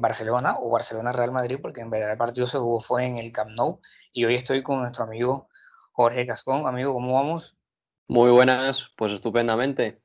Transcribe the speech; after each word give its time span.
Barcelona, 0.00 0.56
o 0.58 0.70
Barcelona-Real 0.70 1.32
Madrid, 1.32 1.58
porque 1.60 1.80
en 1.80 1.90
verdad 1.90 2.12
el 2.12 2.18
partido 2.18 2.46
se 2.46 2.58
jugó 2.58 2.80
fue 2.80 3.06
en 3.06 3.18
el 3.18 3.32
Camp 3.32 3.50
Nou, 3.50 3.80
y 4.12 4.24
hoy 4.24 4.34
estoy 4.34 4.62
con 4.62 4.80
nuestro 4.80 5.04
amigo 5.04 5.48
Jorge 5.92 6.26
Cascón. 6.26 6.66
Amigo, 6.66 6.92
¿cómo 6.92 7.14
vamos? 7.14 7.56
Muy 8.06 8.30
buenas, 8.30 8.92
pues 8.96 9.12
estupendamente. 9.12 10.00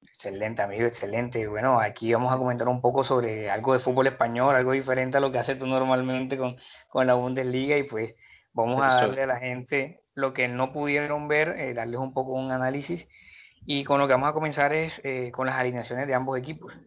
Excelente, 0.00 0.62
amigo, 0.62 0.86
excelente. 0.86 1.46
Bueno, 1.46 1.80
aquí 1.80 2.12
vamos 2.12 2.32
a 2.32 2.38
comentar 2.38 2.68
un 2.68 2.80
poco 2.80 3.04
sobre 3.04 3.50
algo 3.50 3.72
de 3.72 3.78
fútbol 3.78 4.06
español, 4.06 4.54
algo 4.54 4.72
diferente 4.72 5.16
a 5.16 5.20
lo 5.20 5.30
que 5.30 5.38
haces 5.38 5.58
tú 5.58 5.66
normalmente 5.66 6.36
con, 6.36 6.56
con 6.88 7.06
la 7.06 7.14
Bundesliga, 7.14 7.76
y 7.76 7.84
pues 7.84 8.14
vamos 8.52 8.82
a 8.82 8.96
darle 8.96 9.24
a 9.24 9.26
la 9.26 9.38
gente 9.38 10.02
lo 10.14 10.32
que 10.32 10.48
no 10.48 10.72
pudieron 10.72 11.28
ver, 11.28 11.50
eh, 11.50 11.74
darles 11.74 12.00
un 12.00 12.12
poco 12.12 12.32
un 12.32 12.50
análisis. 12.50 13.08
Y 13.64 13.84
con 13.84 14.00
lo 14.00 14.06
que 14.06 14.14
vamos 14.14 14.28
a 14.28 14.32
comenzar 14.32 14.72
es 14.72 15.00
eh, 15.04 15.30
con 15.32 15.46
las 15.46 15.56
alineaciones 15.56 16.06
de 16.06 16.14
ambos 16.14 16.36
equipos. 16.38 16.80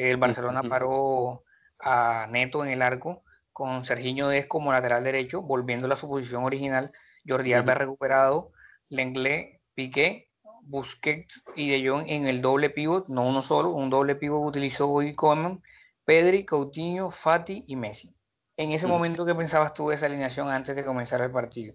El 0.00 0.16
Barcelona 0.16 0.62
paró 0.62 1.44
a 1.78 2.26
Neto 2.30 2.64
en 2.64 2.70
el 2.70 2.80
arco, 2.80 3.22
con 3.52 3.84
Serginho 3.84 4.28
Dez 4.28 4.46
como 4.46 4.72
lateral 4.72 5.04
derecho, 5.04 5.42
volviendo 5.42 5.92
a 5.92 5.96
su 5.96 6.08
posición 6.08 6.44
original. 6.44 6.90
Jordi 7.26 7.52
Alba 7.52 7.74
recuperado, 7.74 8.52
Lenglet, 8.88 9.60
Piqué, 9.74 10.30
Busquets 10.62 11.42
y 11.54 11.70
De 11.70 11.86
Jong 11.86 12.04
en 12.06 12.26
el 12.26 12.40
doble 12.40 12.70
pivot, 12.70 13.08
no 13.08 13.26
uno 13.26 13.42
solo, 13.42 13.70
un 13.72 13.90
doble 13.90 14.14
pivot 14.14 14.46
utilizó 14.46 14.88
hoy 14.88 15.14
Coman, 15.14 15.62
Pedri, 16.04 16.46
Coutinho, 16.46 17.10
Fati 17.10 17.64
y 17.66 17.76
Messi. 17.76 18.14
En 18.56 18.72
ese 18.72 18.86
momento, 18.86 19.26
¿qué 19.26 19.34
pensabas 19.34 19.74
tú 19.74 19.88
de 19.88 19.96
esa 19.96 20.06
alineación 20.06 20.48
antes 20.48 20.76
de 20.76 20.84
comenzar 20.84 21.20
el 21.20 21.30
partido? 21.30 21.74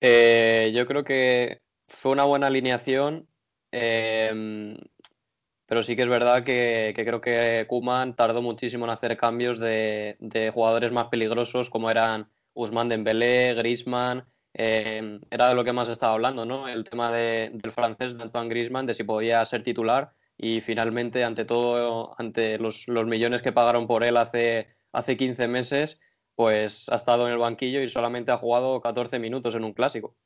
Eh, 0.00 0.72
yo 0.74 0.86
creo 0.86 1.04
que 1.04 1.62
fue 1.86 2.12
una 2.12 2.24
buena 2.24 2.48
alineación. 2.48 3.28
Eh, 3.72 4.76
pero 5.70 5.84
sí 5.84 5.94
que 5.94 6.02
es 6.02 6.08
verdad 6.08 6.42
que, 6.42 6.92
creo 6.96 7.20
que 7.20 7.64
Kuman 7.68 8.16
tardó 8.16 8.42
muchísimo 8.42 8.86
en 8.86 8.90
hacer 8.90 9.16
cambios 9.16 9.60
de, 9.60 10.50
jugadores 10.52 10.90
más 10.90 11.06
peligrosos 11.06 11.70
como 11.70 11.92
eran 11.92 12.28
Usman 12.54 12.88
Dembélé, 12.88 13.54
Griezmann, 13.54 14.26
eh, 14.52 15.20
era 15.30 15.48
de 15.48 15.54
lo 15.54 15.62
que 15.62 15.72
más 15.72 15.88
estaba 15.88 16.14
hablando, 16.14 16.44
¿no? 16.44 16.66
El 16.66 16.82
tema 16.82 17.12
del 17.12 17.70
francés 17.70 18.18
de 18.18 18.24
Antoine 18.24 18.48
Griezmann, 18.48 18.84
de 18.84 18.94
si 18.94 19.04
podía 19.04 19.44
ser 19.44 19.62
titular 19.62 20.12
y 20.36 20.60
finalmente, 20.60 21.22
ante 21.22 21.44
todo, 21.44 22.16
ante 22.18 22.58
los, 22.58 22.88
millones 22.88 23.40
que 23.40 23.52
pagaron 23.52 23.86
por 23.86 24.02
él 24.02 24.16
hace, 24.16 24.74
hace 24.90 25.16
15 25.16 25.46
meses, 25.46 26.00
pues 26.34 26.88
ha 26.88 26.96
estado 26.96 27.28
en 27.28 27.32
el 27.34 27.38
banquillo 27.38 27.80
y 27.80 27.86
solamente 27.86 28.32
ha 28.32 28.38
jugado 28.38 28.80
14 28.80 29.20
minutos 29.20 29.54
en 29.54 29.62
un 29.62 29.72
clásico. 29.72 30.16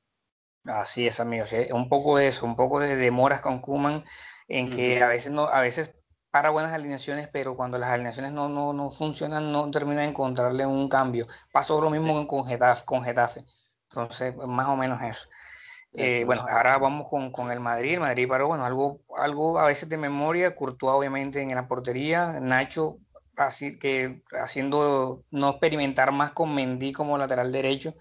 Así 0.65 1.06
es, 1.06 1.20
amigos. 1.20 1.53
Un 1.70 1.91
poco 1.91 2.17
de 2.17 2.28
eso, 2.28 2.47
un 2.47 2.56
poco 2.56 2.81
de 2.81 2.97
demoras 2.97 3.42
con 3.42 3.61
Kuman 3.61 4.05
en 4.48 4.70
que 4.70 5.03
a 5.03 5.09
veces 5.09 5.33
no, 5.33 5.47
a 5.47 5.61
veces 5.61 5.95
para 6.31 6.50
buenas 6.50 6.73
alineaciones, 6.73 7.28
pero 7.28 7.55
cuando 7.55 7.78
las 7.78 7.91
alineaciones 7.91 8.33
no, 8.33 8.48
no, 8.48 8.73
no 8.73 8.91
funcionan, 8.91 9.53
no 9.53 9.70
termina 9.70 10.03
de 10.03 10.09
encontrarle 10.09 10.67
un 10.67 10.89
cambio. 10.89 11.27
Pasó 11.53 11.81
lo 11.81 11.91
mismo 11.91 12.27
con 12.27 12.45
Getafe, 12.45 12.84
con 12.84 13.05
Getafe. 13.05 13.45
Entonces, 13.89 14.34
más 14.48 14.67
o 14.67 14.75
menos 14.75 15.00
eso. 15.00 15.28
Eh, 15.92 16.25
bueno, 16.27 16.45
ahora 16.50 16.77
vamos 16.78 17.09
con, 17.09 17.31
con, 17.31 17.53
el 17.53 17.61
Madrid. 17.61 17.95
El 17.95 18.00
Madrid 18.00 18.27
paró, 18.27 18.48
bueno, 18.48 18.65
algo, 18.65 19.00
algo 19.17 19.61
a 19.61 19.67
veces 19.67 19.89
de 19.89 19.97
memoria. 19.97 20.56
Courtois, 20.56 20.92
obviamente, 20.92 21.41
en 21.41 21.55
la 21.55 21.69
portería. 21.69 22.41
Nacho, 22.41 22.98
así 23.37 23.78
que 23.78 24.22
haciendo 24.33 25.22
no 25.31 25.50
experimentar 25.50 26.11
más 26.11 26.33
con 26.33 26.53
Mendy 26.53 26.91
como 26.91 27.17
lateral 27.17 27.53
derecho. 27.53 27.94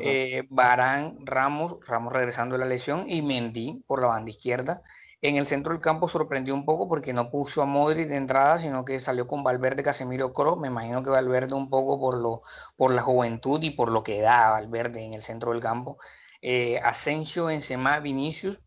Eh, 0.00 0.42
Barán, 0.50 1.16
Ramos, 1.24 1.76
Ramos 1.86 2.12
regresando 2.12 2.56
de 2.56 2.60
la 2.60 2.66
lesión. 2.66 3.04
Y 3.08 3.22
Mendy 3.22 3.82
por 3.86 4.02
la 4.02 4.08
banda 4.08 4.30
izquierda. 4.30 4.82
En 5.22 5.36
el 5.36 5.46
centro 5.46 5.72
del 5.72 5.80
campo 5.80 6.08
sorprendió 6.08 6.52
un 6.52 6.64
poco 6.64 6.88
porque 6.88 7.12
no 7.12 7.30
puso 7.30 7.62
a 7.62 7.64
Modric 7.64 8.08
de 8.08 8.16
entrada, 8.16 8.58
sino 8.58 8.84
que 8.84 8.98
salió 8.98 9.28
con 9.28 9.44
Valverde, 9.44 9.84
Casemiro, 9.84 10.32
Kroos. 10.32 10.58
Me 10.58 10.66
imagino 10.66 11.00
que 11.00 11.10
Valverde 11.10 11.54
un 11.54 11.70
poco 11.70 12.00
por, 12.00 12.16
lo, 12.18 12.42
por 12.76 12.92
la 12.92 13.02
juventud 13.02 13.62
y 13.62 13.70
por 13.70 13.88
lo 13.92 14.02
que 14.02 14.20
da 14.20 14.50
Valverde 14.50 15.04
en 15.04 15.14
el 15.14 15.22
centro 15.22 15.52
del 15.52 15.60
campo. 15.60 15.96
Eh, 16.40 16.80
Asensio, 16.82 17.44
Benzema, 17.46 18.00
Vinicius. 18.00 18.60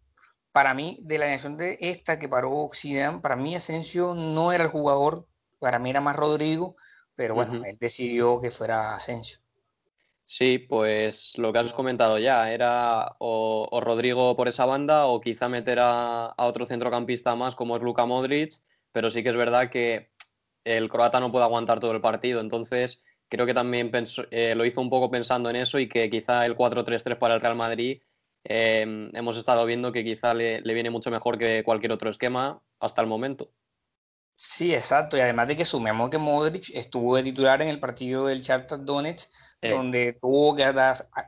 Para 0.53 0.73
mí, 0.73 0.97
de 1.01 1.17
la 1.17 1.27
nación 1.27 1.57
de 1.57 1.77
esta 1.81 2.19
que 2.19 2.29
paró 2.29 2.51
Occidente, 2.53 3.19
para 3.19 3.35
mí 3.35 3.53
Asensio 3.53 4.13
no 4.15 4.53
era 4.53 4.63
el 4.63 4.69
jugador, 4.69 5.27
para 5.59 5.79
mí 5.79 5.89
era 5.89 5.99
más 5.99 6.15
Rodrigo, 6.15 6.77
pero 7.15 7.35
bueno, 7.35 7.65
él 7.65 7.77
decidió 7.77 8.39
que 8.39 8.49
fuera 8.49 8.95
Asensio. 8.95 9.39
Sí, 10.27 10.57
pues 10.57 11.37
lo 11.37 11.53
que 11.53 11.59
has 11.59 11.71
comentado 11.73 12.17
ya, 12.17 12.51
era 12.51 13.15
o, 13.19 13.79
Rodrigo 13.81 14.35
por 14.35 14.47
esa 14.47 14.65
banda 14.65 15.05
o 15.05 15.21
quizá 15.21 15.49
meter 15.49 15.77
a, 15.79 16.33
otro 16.37 16.65
centrocampista 16.65 17.35
más 17.35 17.53
como 17.53 17.75
es 17.75 17.83
Luka 17.83 18.05
Modric, 18.07 18.53
pero 18.91 19.11
sí 19.11 19.21
que 19.21 19.29
es 19.29 19.35
verdad 19.35 19.69
que 19.69 20.11
el 20.63 20.89
croata 20.89 21.19
no 21.19 21.31
puede 21.31 21.45
aguantar 21.45 21.79
todo 21.79 21.91
el 21.91 22.01
partido, 22.01 22.41
entonces 22.41 23.03
creo 23.29 23.45
que 23.45 23.53
también 23.53 23.91
eh, 24.31 24.55
lo 24.55 24.65
hizo 24.65 24.81
un 24.81 24.89
poco 24.89 25.11
pensando 25.11 25.49
en 25.51 25.57
eso 25.57 25.79
y 25.79 25.87
que 25.87 26.09
quizá 26.09 26.45
el 26.45 26.55
4-3-3 26.55 27.17
para 27.17 27.35
el 27.35 27.41
Real 27.41 27.55
Madrid 27.55 28.01
em, 28.43 29.11
hemos 29.15 29.37
estado 29.37 29.65
viendo 29.65 29.91
que 29.91 30.03
quizá 30.03 30.33
le, 30.33 30.61
le 30.61 30.73
viene 30.73 30.89
mucho 30.89 31.11
mejor 31.11 31.37
que 31.37 31.63
cualquier 31.63 31.91
otro 31.91 32.09
esquema 32.09 32.63
hasta 32.79 33.01
el 33.01 33.07
momento. 33.07 33.51
Sí, 34.37 34.73
exacto. 34.73 35.17
Y 35.17 35.21
además 35.21 35.47
de 35.47 35.55
que 35.55 35.65
sumemos 35.65 36.09
que 36.09 36.17
Modric 36.17 36.69
estuvo 36.73 37.15
de 37.15 37.23
titular 37.23 37.61
en 37.61 37.69
el 37.69 37.79
partido 37.79 38.25
del 38.27 38.41
Shakhtar 38.41 38.83
Donetsk, 38.83 39.29
donde 39.69 40.17
tuvo 40.21 40.55
que 40.55 40.73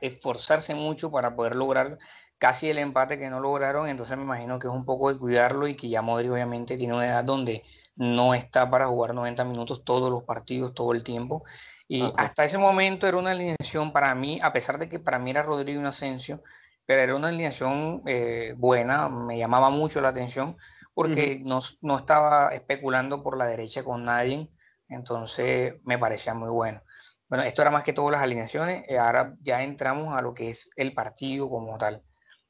esforzarse 0.00 0.74
mucho 0.74 1.10
para 1.10 1.34
poder 1.34 1.56
lograr 1.56 1.98
casi 2.38 2.70
el 2.70 2.78
empate 2.78 3.18
que 3.18 3.30
no 3.30 3.40
lograron. 3.40 3.88
Entonces 3.88 4.16
me 4.16 4.24
imagino 4.24 4.58
que 4.58 4.68
es 4.68 4.72
un 4.72 4.84
poco 4.84 5.12
de 5.12 5.18
cuidarlo 5.18 5.66
y 5.68 5.74
que 5.74 5.88
ya 5.88 6.02
Modric 6.02 6.32
obviamente 6.32 6.76
tiene 6.76 6.94
una 6.94 7.06
edad 7.06 7.24
donde 7.24 7.62
no 7.96 8.34
está 8.34 8.70
para 8.70 8.86
jugar 8.86 9.14
90 9.14 9.44
minutos 9.44 9.84
todos 9.84 10.10
los 10.10 10.22
partidos, 10.22 10.74
todo 10.74 10.92
el 10.92 11.02
tiempo. 11.02 11.42
Y 11.88 12.04
hasta 12.16 12.44
ese 12.44 12.58
momento 12.58 13.06
era 13.06 13.16
una 13.16 13.30
alineación 13.30 13.92
para 13.92 14.14
mí, 14.14 14.38
a 14.42 14.52
pesar 14.52 14.78
de 14.78 14.88
que 14.88 14.98
para 14.98 15.18
mí 15.18 15.30
era 15.30 15.42
Rodrigo 15.42 15.80
y 15.80 15.86
Asensio, 15.86 16.42
pero 16.84 17.00
era 17.00 17.16
una 17.16 17.28
alineación 17.28 18.02
eh, 18.06 18.54
buena, 18.56 19.08
me 19.08 19.38
llamaba 19.38 19.70
mucho 19.70 20.00
la 20.00 20.08
atención 20.08 20.56
porque 20.92 21.40
no, 21.44 21.60
no, 21.80 21.96
estaba 21.96 22.48
especulando 22.48 23.22
por 23.22 23.38
la 23.38 23.46
derecha 23.46 23.84
con 23.84 24.04
nadie, 24.04 24.48
entonces 24.88 25.74
me 25.84 25.96
parecía 25.96 26.34
muy 26.34 26.50
bueno. 26.50 26.82
Bueno, 27.28 27.44
esto 27.44 27.62
era 27.62 27.70
más 27.70 27.84
que 27.84 27.92
todo 27.92 28.10
las 28.10 28.22
alineaciones, 28.22 28.84
y 28.88 28.94
ahora 28.94 29.34
ya 29.42 29.62
entramos 29.62 30.16
a 30.16 30.22
lo 30.22 30.34
que 30.34 30.50
es 30.50 30.70
el 30.76 30.94
partido 30.94 31.48
como 31.48 31.76
tal. 31.78 32.02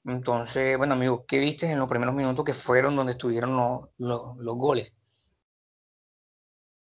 Entonces, 0.04 0.78
bueno, 0.78 0.94
amigos, 0.94 1.22
¿qué 1.26 1.38
viste 1.38 1.66
en 1.70 1.78
los 1.78 1.88
primeros 1.88 2.14
minutos 2.14 2.44
que 2.44 2.52
fueron 2.52 2.96
donde 2.96 3.12
estuvieron 3.12 3.56
los, 3.56 3.90
los 3.98 4.56
goles? 4.56 4.92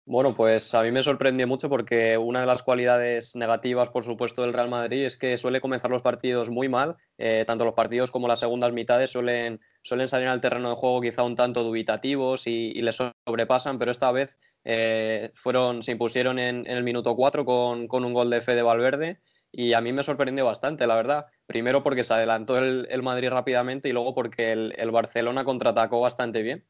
Bueno, 0.07 0.35
pues 0.35 0.75
a 0.75 0.83
mí 0.83 0.91
me 0.91 1.03
sorprendió 1.03 1.47
mucho 1.47 1.69
porque 1.69 2.19
una 2.19 2.41
de 2.41 2.47
las 2.47 2.63
cualidades 2.63 3.37
negativas, 3.37 3.91
por 3.91 4.03
supuesto, 4.03 4.43
del 4.43 4.53
Real 4.53 4.69
Madrid 4.69 5.05
es 5.05 5.17
que 5.17 5.37
suele 5.37 5.61
comenzar 5.61 5.91
los 5.91 6.03
partidos 6.03 6.51
muy 6.51 6.69
mal. 6.69 6.97
Eh, 7.19 7.45
tanto 7.47 7.65
los 7.65 7.75
partidos 7.75 8.11
como 8.11 8.27
las 8.27 8.41
segundas 8.41 8.73
mitades 8.73 9.11
suelen, 9.11 9.61
suelen 9.83 10.09
salir 10.09 10.27
al 10.29 10.41
terreno 10.41 10.71
de 10.71 10.75
juego 10.75 11.01
quizá 11.01 11.23
un 11.23 11.37
tanto 11.37 11.63
dubitativos 11.63 12.47
y, 12.47 12.73
les 12.83 12.97
sobrepasan, 13.27 13.79
pero 13.79 13.91
esta 13.93 14.11
vez 14.11 14.39
eh, 14.65 15.31
fueron, 15.35 15.83
se 15.83 15.93
impusieron 15.93 16.39
en, 16.39 16.67
el 16.67 16.83
minuto 16.83 17.15
4 17.15 17.45
con, 17.45 17.87
un 18.05 18.13
gol 18.13 18.31
de 18.31 18.41
Fede 18.41 18.63
Valverde 18.63 19.21
y 19.53 19.75
a 19.75 19.81
mí 19.81 19.93
me 19.93 20.03
sorprendió 20.03 20.45
bastante, 20.47 20.87
la 20.87 20.97
verdad. 20.97 21.27
Primero 21.47 21.85
porque 21.85 22.05
se 22.05 22.15
adelantó 22.15 22.59
el, 22.59 23.03
Madrid 23.03 23.29
rápidamente 23.29 23.89
y 23.89 23.93
luego 23.93 24.15
porque 24.15 24.53
el 24.53 24.91
Barcelona 24.91 25.45
contraatacó 25.45 26.01
bastante 26.01 26.43
bien. 26.43 26.67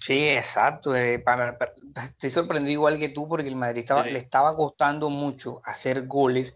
Sí, 0.00 0.28
exacto. 0.28 0.96
Eh, 0.96 1.22
estoy 1.94 2.30
sorprendido 2.30 2.72
igual 2.72 2.98
que 2.98 3.10
tú 3.10 3.28
porque 3.28 3.48
el 3.48 3.56
Madrid 3.56 3.80
estaba, 3.80 4.04
le 4.04 4.18
estaba 4.18 4.56
costando 4.56 5.10
mucho 5.10 5.60
hacer 5.64 6.06
goles 6.06 6.54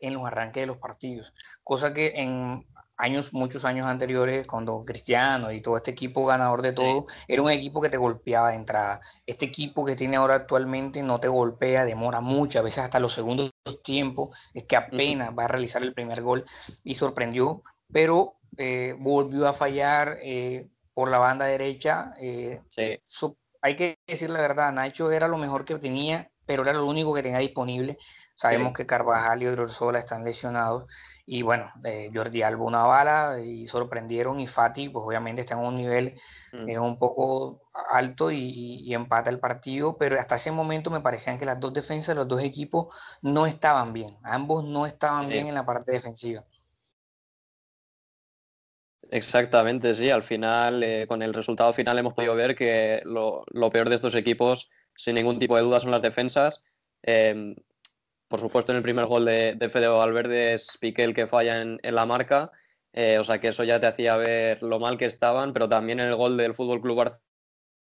en 0.00 0.14
los 0.14 0.24
arranques 0.24 0.62
de 0.62 0.66
los 0.66 0.78
partidos, 0.78 1.34
cosa 1.64 1.92
que 1.92 2.12
en 2.14 2.64
años, 2.96 3.32
muchos 3.32 3.64
años 3.64 3.86
anteriores, 3.86 4.46
cuando 4.46 4.84
Cristiano 4.84 5.50
y 5.50 5.60
todo 5.60 5.76
este 5.76 5.90
equipo 5.90 6.24
ganador 6.24 6.62
de 6.62 6.72
todo, 6.72 7.06
era 7.26 7.42
un 7.42 7.50
equipo 7.50 7.80
que 7.80 7.88
te 7.88 7.96
golpeaba 7.96 8.50
de 8.50 8.56
entrada. 8.56 9.00
Este 9.26 9.46
equipo 9.46 9.84
que 9.84 9.96
tiene 9.96 10.16
ahora 10.16 10.34
actualmente 10.34 11.02
no 11.02 11.18
te 11.18 11.28
golpea, 11.28 11.84
demora 11.84 12.20
mucho, 12.20 12.58
a 12.58 12.62
veces 12.62 12.84
hasta 12.84 13.00
los 13.00 13.12
segundos 13.12 13.50
tiempos, 13.82 14.36
es 14.54 14.64
que 14.64 14.76
apenas 14.76 15.30
va 15.36 15.44
a 15.44 15.48
realizar 15.48 15.82
el 15.82 15.94
primer 15.94 16.22
gol 16.22 16.44
y 16.84 16.94
sorprendió, 16.94 17.62
pero 17.92 18.34
eh, 18.56 18.94
volvió 18.98 19.48
a 19.48 19.52
fallar. 19.52 20.18
Eh, 20.22 20.68
por 21.00 21.10
la 21.10 21.16
banda 21.16 21.46
derecha. 21.46 22.12
Eh, 22.20 22.60
hay 23.62 23.74
que 23.74 23.98
decir 24.06 24.28
la 24.28 24.38
verdad, 24.38 24.70
Nacho 24.70 25.10
era 25.10 25.28
lo 25.28 25.38
mejor 25.38 25.64
que 25.64 25.74
tenía, 25.76 26.30
pero 26.44 26.62
era 26.62 26.74
lo 26.74 26.84
único 26.84 27.14
que 27.14 27.22
tenía 27.22 27.38
disponible. 27.38 27.96
Sabemos 28.34 28.74
que 28.74 28.84
Carvajal 28.84 29.42
y 29.42 29.46
Odriozola 29.46 29.98
están 29.98 30.24
lesionados. 30.24 30.92
Y 31.24 31.40
bueno, 31.40 31.72
eh, 31.84 32.10
Jordi 32.12 32.42
Alba 32.42 32.64
una 32.64 32.82
bala 32.82 33.40
y 33.42 33.66
sorprendieron. 33.66 34.40
Y 34.40 34.46
Fati, 34.46 34.90
pues 34.90 35.02
obviamente 35.06 35.40
está 35.40 35.54
en 35.54 35.60
un 35.60 35.76
nivel 35.76 36.14
mm. 36.52 36.68
eh, 36.68 36.78
un 36.78 36.98
poco 36.98 37.62
alto 37.88 38.30
y, 38.30 38.92
empata 38.92 39.30
el 39.30 39.40
partido. 39.40 39.96
Pero 39.96 40.20
hasta 40.20 40.34
ese 40.34 40.52
momento 40.52 40.90
me 40.90 41.00
parecían 41.00 41.38
que 41.38 41.46
las 41.46 41.60
dos 41.60 41.72
defensas, 41.72 42.14
los 42.14 42.28
dos 42.28 42.42
equipos 42.42 42.94
no 43.22 43.46
estaban 43.46 43.94
bien. 43.94 44.18
Ambos 44.22 44.64
no 44.64 44.84
estaban 44.84 45.28
bien 45.28 45.48
en 45.48 45.54
la 45.54 45.64
parte 45.64 45.92
defensiva. 45.92 46.44
Exactamente, 49.10 49.92
sí. 49.94 50.10
Al 50.10 50.22
final, 50.22 50.82
eh, 50.82 51.06
con 51.08 51.22
el 51.22 51.34
resultado 51.34 51.72
final 51.72 51.98
hemos 51.98 52.14
podido 52.14 52.34
ver 52.34 52.54
que 52.54 53.02
lo, 53.04 53.44
peor 53.72 53.88
de 53.88 53.96
estos 53.96 54.14
equipos, 54.14 54.70
sin 54.96 55.16
ningún 55.16 55.38
tipo 55.38 55.56
de 55.56 55.62
duda, 55.62 55.80
son 55.80 55.90
las 55.90 56.02
defensas. 56.02 56.62
Em, 57.02 57.56
por 58.28 58.40
supuesto, 58.40 58.72
en 58.72 58.76
el 58.76 58.82
primer 58.82 59.06
gol 59.06 59.24
de, 59.24 59.54
de 59.56 59.68
Fede 59.68 59.88
Valverde 59.88 60.54
es 60.54 60.78
Piqué 60.80 61.02
el 61.02 61.14
que 61.14 61.26
falla 61.26 61.60
en, 61.60 61.80
la 61.82 62.06
marca. 62.06 62.52
Eh, 62.92 63.18
o 63.18 63.24
sea 63.24 63.40
que 63.40 63.48
eso 63.48 63.64
ya 63.64 63.80
te 63.80 63.86
hacía 63.86 64.16
ver 64.16 64.62
lo 64.62 64.78
mal 64.78 64.96
que 64.96 65.06
estaban, 65.06 65.52
pero 65.52 65.68
también 65.68 66.00
en 66.00 66.06
el 66.06 66.16
gol 66.16 66.36
del 66.36 66.54
Fútbol 66.54 66.80
Club 66.80 67.20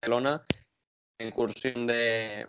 Barcelona, 0.03 0.47
incursión 1.19 1.87
de, 1.87 2.47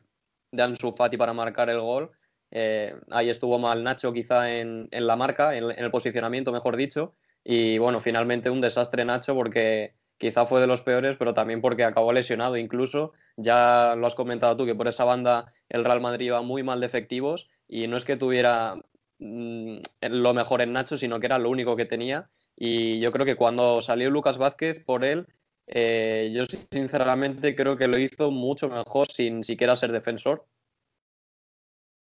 de 0.52 0.64
Ansu 0.64 0.92
Fati 0.92 1.18
para 1.18 1.34
marcar 1.34 1.70
el 1.70 1.80
gol. 1.80 2.12
Eh, 2.52 2.96
ahí 3.12 3.30
estuvo 3.30 3.60
mal 3.60 3.84
Nacho 3.84 4.14
quizá 4.14 4.52
en, 4.52 4.90
la 4.92 5.16
marca, 5.16 5.56
en, 5.56 5.72
el 5.72 5.92
posicionamiento, 5.92 6.52
mejor 6.52 6.76
dicho. 6.76 7.16
Y 7.50 7.78
bueno, 7.78 8.02
finalmente 8.02 8.50
un 8.50 8.60
desastre 8.60 9.06
Nacho 9.06 9.34
porque 9.34 9.94
quizá 10.18 10.46
fue 10.46 10.60
de 10.60 10.68
los 10.68 10.82
peores, 10.82 11.16
pero 11.16 11.34
también 11.34 11.62
porque 11.62 11.86
acabó 11.86 12.12
lesionado 12.12 12.58
incluso. 12.58 13.14
Ya 13.38 13.96
lo 13.96 14.06
has 14.06 14.16
comentado 14.16 14.58
tú, 14.58 14.66
que 14.66 14.76
por 14.76 14.90
esa 14.90 15.06
banda 15.06 15.54
el 15.70 15.86
Real 15.86 16.02
Madrid 16.02 16.26
iba 16.26 16.42
muy 16.42 16.64
mal 16.64 16.82
de 16.82 16.88
efectivos 16.88 17.50
y 17.66 17.88
no 17.88 17.96
es 17.96 18.04
que 18.04 18.18
tuviera 18.18 18.76
mm, 19.20 19.78
lo 20.10 20.34
mejor 20.34 20.62
en 20.62 20.74
Nacho, 20.74 20.98
sino 20.98 21.22
que 21.22 21.28
era 21.28 21.40
lo 21.40 21.50
único 21.50 21.78
que 21.78 21.86
tenía. 21.86 22.30
Y 22.58 23.00
yo 23.00 23.14
creo 23.14 23.26
que 23.26 23.36
cuando 23.36 23.82
salió 23.82 24.10
Lucas 24.10 24.38
Vázquez 24.38 24.82
por 24.82 25.06
él, 25.06 25.26
eh, 25.68 26.34
yo 26.36 26.44
sinceramente 26.70 27.56
creo 27.56 27.78
que 27.78 27.88
lo 27.88 27.98
hizo 27.98 28.30
mucho 28.30 28.68
mejor 28.68 29.08
sin 29.10 29.46
siquiera 29.46 29.78
ser 29.78 29.94
defensor 29.94 30.46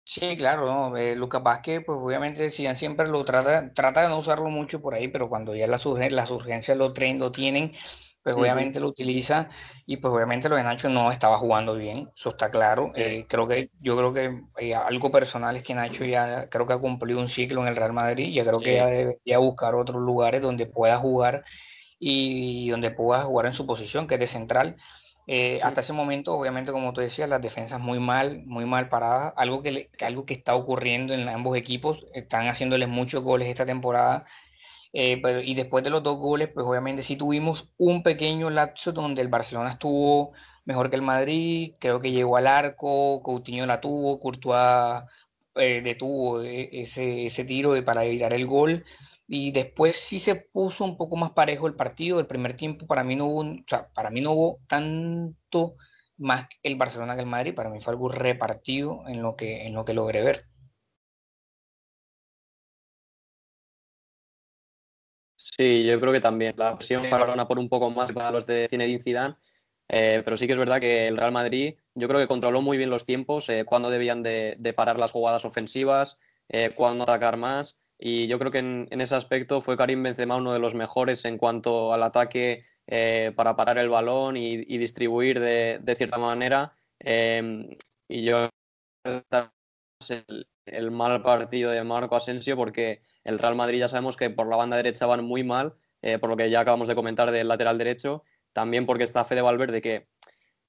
Sí, 0.08 0.36
claro, 0.36 0.66
¿no? 0.66 0.96
Eh, 0.96 1.16
Lucas 1.16 1.42
Vázquez, 1.42 1.82
pues 1.84 1.98
obviamente 2.00 2.48
siempre 2.50 3.08
lo 3.08 3.24
trata, 3.24 3.72
trata 3.72 4.02
de 4.02 4.08
no 4.08 4.18
usarlo 4.18 4.48
mucho 4.50 4.80
por 4.80 4.94
ahí, 4.94 5.08
pero 5.08 5.28
cuando 5.28 5.52
ya 5.56 5.66
las, 5.66 5.84
las 5.84 6.30
urgencias 6.30 6.78
lo, 6.78 6.92
traen, 6.92 7.18
lo 7.18 7.32
tienen, 7.32 7.72
pues 8.22 8.36
obviamente 8.36 8.78
lo 8.78 8.86
utiliza 8.86 9.48
y 9.84 9.96
pues 9.96 10.14
obviamente 10.14 10.48
lo 10.48 10.54
de 10.54 10.62
Nacho 10.62 10.88
no 10.88 11.10
estaba 11.10 11.36
jugando 11.38 11.74
bien, 11.74 12.08
eso 12.16 12.28
está 12.30 12.52
claro. 12.52 12.92
Eh, 12.94 13.26
creo 13.28 13.48
que 13.48 13.70
yo 13.80 13.96
creo 13.96 14.12
que 14.12 14.42
eh, 14.58 14.74
algo 14.76 15.10
personal 15.10 15.56
es 15.56 15.64
que 15.64 15.74
Nacho 15.74 16.04
ya 16.04 16.48
creo 16.50 16.68
que 16.68 16.74
ha 16.74 16.78
cumplido 16.78 17.18
un 17.18 17.28
ciclo 17.28 17.62
en 17.62 17.68
el 17.68 17.76
Real 17.76 17.92
Madrid, 17.92 18.32
ya 18.32 18.44
creo 18.44 18.60
que 18.60 18.74
ya 18.76 18.86
debería 18.86 19.38
buscar 19.38 19.74
otros 19.74 20.00
lugares 20.00 20.40
donde 20.40 20.66
pueda 20.66 20.98
jugar 20.98 21.42
y 21.98 22.70
donde 22.70 22.92
pueda 22.92 23.22
jugar 23.22 23.46
en 23.46 23.54
su 23.54 23.66
posición, 23.66 24.06
que 24.06 24.14
es 24.14 24.20
de 24.20 24.26
central. 24.28 24.76
Eh, 25.26 25.58
hasta 25.62 25.81
ese 25.81 25.93
momento, 25.93 26.34
obviamente, 26.34 26.70
como 26.73 26.93
tú 26.93 27.00
decías, 27.00 27.28
las 27.28 27.43
defensas 27.43 27.81
muy 27.81 27.99
mal, 27.99 28.44
muy 28.46 28.64
mal 28.64 28.88
paradas, 28.88 29.32
algo 29.37 29.62
que, 29.62 29.90
algo 30.00 30.25
que 30.25 30.34
está 30.34 30.55
ocurriendo 30.55 31.14
en 31.14 31.28
ambos 31.28 31.56
equipos, 31.56 32.06
están 32.14 32.46
haciéndoles 32.46 32.88
muchos 32.88 33.23
goles 33.25 33.49
esta 33.49 33.67
temporada, 33.67 34.25
eh, 34.93 35.20
y 35.44 35.55
después 35.55 35.84
de 35.84 35.90
los 35.90 36.02
dos 36.02 36.19
goles, 36.19 36.49
pues 36.55 36.64
obviamente 36.67 37.02
sí 37.02 37.17
tuvimos 37.17 37.73
un 37.76 38.02
pequeño 38.02 38.50
lapso 38.50 38.93
donde 38.93 39.20
el 39.20 39.28
Barcelona 39.28 39.70
estuvo 39.70 40.32
mejor 40.64 40.90
que 40.90 40.96
el 40.96 41.02
Madrid, 41.02 41.75
creo 41.81 42.00
que 42.00 42.12
llegó 42.12 42.37
al 42.37 42.46
arco, 42.46 43.23
Coutinho 43.23 43.67
la 43.67 43.81
tuvo, 43.81 44.19
Courtois 44.20 45.02
eh, 45.56 45.80
detuvo 45.82 46.42
ese, 46.42 47.26
ese 47.26 47.44
tiro 47.44 47.82
para 47.84 48.04
evitar 48.04 48.32
el 48.34 48.46
gol, 48.46 48.84
y 49.28 49.50
después 49.52 49.96
sí 49.96 50.18
se 50.18 50.36
puso 50.36 50.84
un 50.84 50.96
poco 50.96 51.16
más 51.16 51.32
parejo 51.32 51.66
el 51.66 51.74
partido. 51.74 52.20
El 52.20 52.26
primer 52.26 52.54
tiempo 52.54 52.86
para 52.86 53.02
mí 53.04 53.16
no 53.16 53.26
hubo, 53.26 53.40
o 53.40 53.64
sea, 53.66 53.88
para 53.92 54.10
mí 54.10 54.20
no 54.20 54.32
hubo 54.32 54.60
tanto 54.68 55.74
más 56.18 56.46
el 56.62 56.76
Barcelona 56.76 57.14
que 57.14 57.22
el 57.22 57.26
Madrid. 57.26 57.54
Para 57.54 57.70
mí 57.70 57.80
fue 57.80 57.92
algo 57.92 58.08
repartido 58.08 59.02
en 59.08 59.22
lo 59.22 59.36
que, 59.36 59.66
en 59.66 59.74
lo 59.74 59.84
que 59.84 59.94
logré 59.94 60.22
ver. 60.22 60.46
Sí, 65.36 65.84
yo 65.84 65.98
creo 66.00 66.12
que 66.12 66.20
también. 66.20 66.54
La 66.56 66.72
opción 66.72 67.08
para 67.08 67.46
por 67.46 67.58
un 67.58 67.68
poco 67.68 67.90
más 67.90 68.12
para 68.12 68.30
los 68.30 68.46
de 68.46 68.68
Zinedine 68.68 69.02
Zidane. 69.02 69.36
Eh, 69.88 70.22
pero 70.24 70.36
sí 70.36 70.46
que 70.46 70.54
es 70.54 70.58
verdad 70.58 70.80
que 70.80 71.06
el 71.08 71.16
Real 71.16 71.32
Madrid, 71.32 71.76
yo 71.94 72.08
creo 72.08 72.20
que 72.20 72.26
controló 72.26 72.60
muy 72.62 72.76
bien 72.76 72.90
los 72.90 73.06
tiempos, 73.06 73.48
eh, 73.48 73.64
cuando 73.64 73.90
debían 73.90 74.22
de, 74.22 74.74
parar 74.76 74.98
las 74.98 75.12
jugadas 75.12 75.44
ofensivas, 75.44 76.18
eh, 76.48 76.72
cuándo 76.74 77.04
atacar 77.04 77.36
más. 77.36 77.78
Y 77.98 78.26
yo 78.26 78.38
creo 78.38 78.50
que 78.50 78.58
en, 78.58 79.00
ese 79.00 79.14
aspecto 79.14 79.60
fue 79.60 79.76
Karim 79.76 80.02
Benzema 80.02 80.36
uno 80.36 80.52
de 80.52 80.58
los 80.58 80.74
mejores 80.74 81.24
en 81.24 81.38
cuanto 81.38 81.92
al 81.94 82.02
ataque 82.02 82.64
eh, 82.86 83.32
para 83.34 83.56
parar 83.56 83.78
el 83.78 83.88
balón 83.88 84.36
y, 84.36 84.56
distribuir 84.78 85.40
de, 85.40 85.94
cierta 85.96 86.18
manera. 86.18 86.76
Em, 86.98 87.70
y 88.08 88.24
yo 88.24 88.50
el, 89.04 90.46
el 90.66 90.90
mal 90.90 91.22
partido 91.22 91.70
de 91.70 91.82
Marco 91.84 92.16
Asensio 92.16 92.56
porque 92.56 93.02
el 93.24 93.38
Real 93.38 93.54
Madrid 93.54 93.78
ya 93.80 93.88
sabemos 93.88 94.16
que 94.16 94.30
por 94.30 94.48
la 94.48 94.56
banda 94.56 94.76
derecha 94.76 95.06
van 95.06 95.24
muy 95.24 95.42
mal, 95.44 95.74
por 96.20 96.30
lo 96.30 96.36
que 96.36 96.50
ya 96.50 96.60
acabamos 96.60 96.86
de 96.86 96.94
comentar 96.94 97.30
del 97.32 97.48
lateral 97.48 97.78
derecho, 97.78 98.22
también 98.56 98.86
porque 98.86 99.04
está 99.04 99.22
Fede 99.26 99.42
Valverde 99.42 99.82
que 99.82 100.06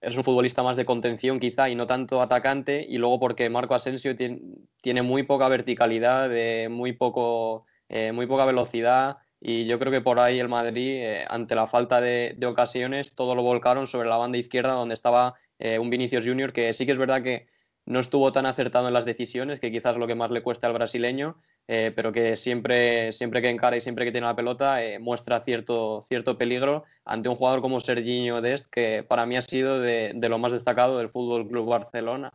es 0.02 0.18
un 0.18 0.26
futbolista 0.26 0.62
más 0.62 0.76
de 0.76 0.84
contención 0.84 1.40
quizá 1.40 1.70
y 1.70 1.76
no 1.76 1.88
tanto 1.88 2.22
atacante 2.22 2.86
y 2.88 2.98
luego 2.98 3.18
porque 3.18 3.50
Marco 3.50 3.76
Asensio 3.76 4.14
tiene, 4.14 5.02
muy 5.04 5.24
poca 5.24 5.48
verticalidad, 5.48 6.30
muy, 6.70 6.92
poco, 6.92 7.66
eh, 7.88 8.12
muy 8.12 8.26
poca 8.28 8.44
velocidad 8.44 9.20
y 9.40 9.68
yo 9.68 9.80
creo 9.80 9.94
que 9.94 10.02
por 10.02 10.20
ahí 10.20 10.38
el 10.38 10.50
Madrid 10.50 10.98
eh, 10.98 11.26
ante 11.30 11.56
la 11.56 11.66
falta 11.66 12.02
de, 12.02 12.38
ocasiones 12.46 13.16
todo 13.16 13.36
lo 13.36 13.42
volcaron 13.42 13.88
sobre 13.88 14.10
la 14.10 14.18
banda 14.18 14.38
izquierda 14.38 14.74
donde 14.74 14.94
estaba 14.94 15.36
eh, 15.58 15.80
un 15.80 15.90
Vinicius 15.90 16.26
Junior 16.26 16.52
que 16.52 16.74
sí 16.74 16.86
que 16.86 16.92
es 16.92 16.98
verdad 16.98 17.24
que 17.24 17.48
no 17.86 18.02
estuvo 18.02 18.34
tan 18.34 18.46
acertado 18.46 18.90
en 18.90 18.94
las 18.94 19.06
decisiones, 19.06 19.62
que 19.62 19.72
quizás 19.72 19.96
lo 19.96 20.08
que 20.08 20.16
más 20.16 20.30
le 20.30 20.44
cuesta 20.44 20.68
al 20.68 20.74
brasileño, 20.74 21.38
eh, 21.68 21.92
pero 21.96 22.12
que 22.12 22.36
siempre, 22.36 23.12
siempre 23.12 23.42
que 23.42 23.50
encara 23.50 23.78
y 23.78 23.82
siempre 23.82 24.06
que 24.06 24.12
tiene 24.12 24.28
la 24.28 24.36
pelota 24.36 24.84
eh, 24.84 25.00
muestra 25.00 25.42
cierto, 25.42 26.02
cierto 26.02 26.38
peligro 26.38 26.86
ante 27.06 27.30
un 27.30 27.36
jugador 27.36 27.62
como 27.62 27.80
Serginho 27.80 28.42
Dest, 28.42 28.68
que 28.68 29.04
para 29.04 29.26
mí 29.26 29.36
ha 29.36 29.42
sido 29.42 29.80
de, 29.80 30.12
de 30.16 30.30
lo 30.30 30.38
más 30.38 30.52
destacado 30.52 30.98
del 30.98 31.10
Fútbol 31.10 31.48
Club 31.48 31.70
Barcelona. 31.70 32.34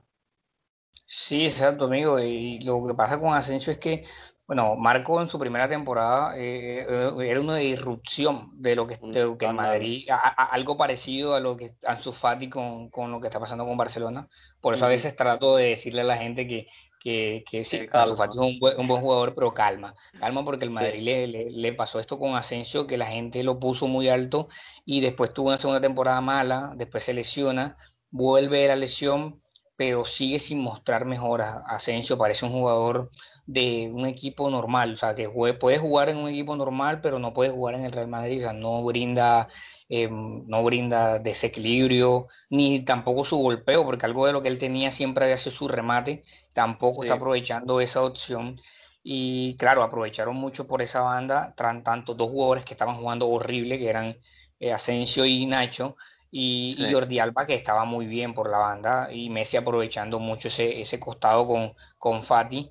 Sí, 1.04 1.44
exacto, 1.44 1.84
amigo. 1.84 2.18
Y 2.18 2.58
lo 2.60 2.86
que 2.86 2.94
pasa 2.94 3.20
con 3.20 3.34
Asensio 3.34 3.72
es 3.72 3.78
que 3.78 4.02
bueno, 4.46 4.74
Marco 4.76 5.20
en 5.20 5.28
su 5.28 5.38
primera 5.38 5.68
temporada 5.68 6.34
eh, 6.36 6.84
era 7.20 7.40
una 7.40 7.56
disrupción 7.56 8.50
de 8.54 8.74
lo 8.74 8.86
que, 8.86 8.96
de 9.00 9.36
que 9.38 9.52
Madrid, 9.52 10.08
algo 10.36 10.76
parecido 10.76 11.34
a 11.34 11.40
lo 11.40 11.56
que 11.56 11.70
Ansu 11.86 12.12
Fati 12.12 12.50
con, 12.50 12.90
con, 12.90 13.12
lo 13.12 13.20
que 13.20 13.28
está 13.28 13.38
pasando 13.38 13.64
con 13.64 13.76
Barcelona. 13.76 14.28
Por 14.60 14.74
eso 14.74 14.84
a 14.84 14.88
veces 14.88 15.14
trato 15.14 15.56
de 15.56 15.68
decirle 15.70 16.00
a 16.00 16.04
la 16.04 16.16
gente 16.16 16.46
que, 16.46 16.66
que, 17.00 17.44
que 17.48 17.62
sí, 17.62 17.86
Ansu 17.92 18.16
Fati 18.16 18.36
es 18.36 18.42
un 18.42 18.58
buen, 18.58 18.78
un 18.80 18.88
buen, 18.88 19.00
jugador, 19.00 19.34
pero 19.34 19.54
calma, 19.54 19.94
calma 20.18 20.44
porque 20.44 20.64
el 20.64 20.70
Madrid 20.70 21.02
le, 21.02 21.50
le, 21.50 21.72
pasó 21.72 22.00
esto 22.00 22.18
con 22.18 22.34
Asensio, 22.34 22.86
que 22.86 22.98
la 22.98 23.06
gente 23.06 23.44
lo 23.44 23.58
puso 23.58 23.86
muy 23.86 24.08
alto 24.08 24.48
y 24.84 25.00
después 25.00 25.32
tuvo 25.32 25.48
una 25.48 25.56
segunda 25.56 25.80
temporada 25.80 26.20
mala, 26.20 26.72
después 26.76 27.04
se 27.04 27.14
lesiona, 27.14 27.76
vuelve 28.10 28.66
la 28.66 28.76
lesión, 28.76 29.41
pero 29.82 30.04
sigue 30.04 30.38
sin 30.38 30.60
mostrar 30.60 31.06
mejoras. 31.06 31.60
Asensio 31.66 32.16
parece 32.16 32.46
un 32.46 32.52
jugador 32.52 33.10
de 33.46 33.90
un 33.92 34.06
equipo 34.06 34.48
normal, 34.48 34.92
o 34.92 34.96
sea, 34.96 35.16
que 35.16 35.28
puede 35.28 35.78
jugar 35.78 36.08
en 36.08 36.18
un 36.18 36.28
equipo 36.28 36.54
normal, 36.54 37.00
pero 37.00 37.18
no 37.18 37.32
puede 37.32 37.50
jugar 37.50 37.74
en 37.74 37.84
el 37.84 37.90
Real 37.90 38.06
Madrid, 38.06 38.38
o 38.38 38.42
sea, 38.42 38.52
no 38.52 38.84
brinda, 38.84 39.48
eh, 39.88 40.08
no 40.08 40.62
brinda 40.62 41.18
desequilibrio, 41.18 42.28
ni 42.48 42.84
tampoco 42.84 43.24
su 43.24 43.38
golpeo, 43.38 43.84
porque 43.84 44.06
algo 44.06 44.24
de 44.24 44.32
lo 44.32 44.40
que 44.40 44.50
él 44.50 44.58
tenía 44.58 44.92
siempre 44.92 45.24
había 45.24 45.36
sido 45.36 45.50
su 45.50 45.66
remate, 45.66 46.22
tampoco 46.54 47.02
está 47.02 47.14
aprovechando 47.14 47.80
esa 47.80 48.04
opción. 48.04 48.60
Y 49.02 49.56
claro, 49.56 49.82
aprovecharon 49.82 50.36
mucho 50.36 50.68
por 50.68 50.80
esa 50.80 51.00
banda, 51.00 51.56
tanto 51.56 52.14
dos 52.14 52.30
jugadores 52.30 52.64
que 52.64 52.74
estaban 52.74 52.98
jugando 52.98 53.28
horrible, 53.28 53.80
que 53.80 53.90
eran 53.90 54.16
eh, 54.60 54.72
Asensio 54.72 55.26
y 55.26 55.44
Nacho, 55.44 55.96
y, 56.34 56.90
Jordi 56.90 57.18
Alba 57.18 57.46
que 57.46 57.54
estaba 57.54 57.84
muy 57.84 58.06
bien 58.06 58.32
por 58.32 58.50
la 58.50 58.56
banda 58.56 59.12
y 59.12 59.28
Messi 59.28 59.58
aprovechando 59.58 60.18
mucho 60.18 60.48
ese, 60.48 60.80
ese 60.80 60.98
costado 60.98 61.46
con, 61.46 61.74
con 61.98 62.22
Fati. 62.22 62.70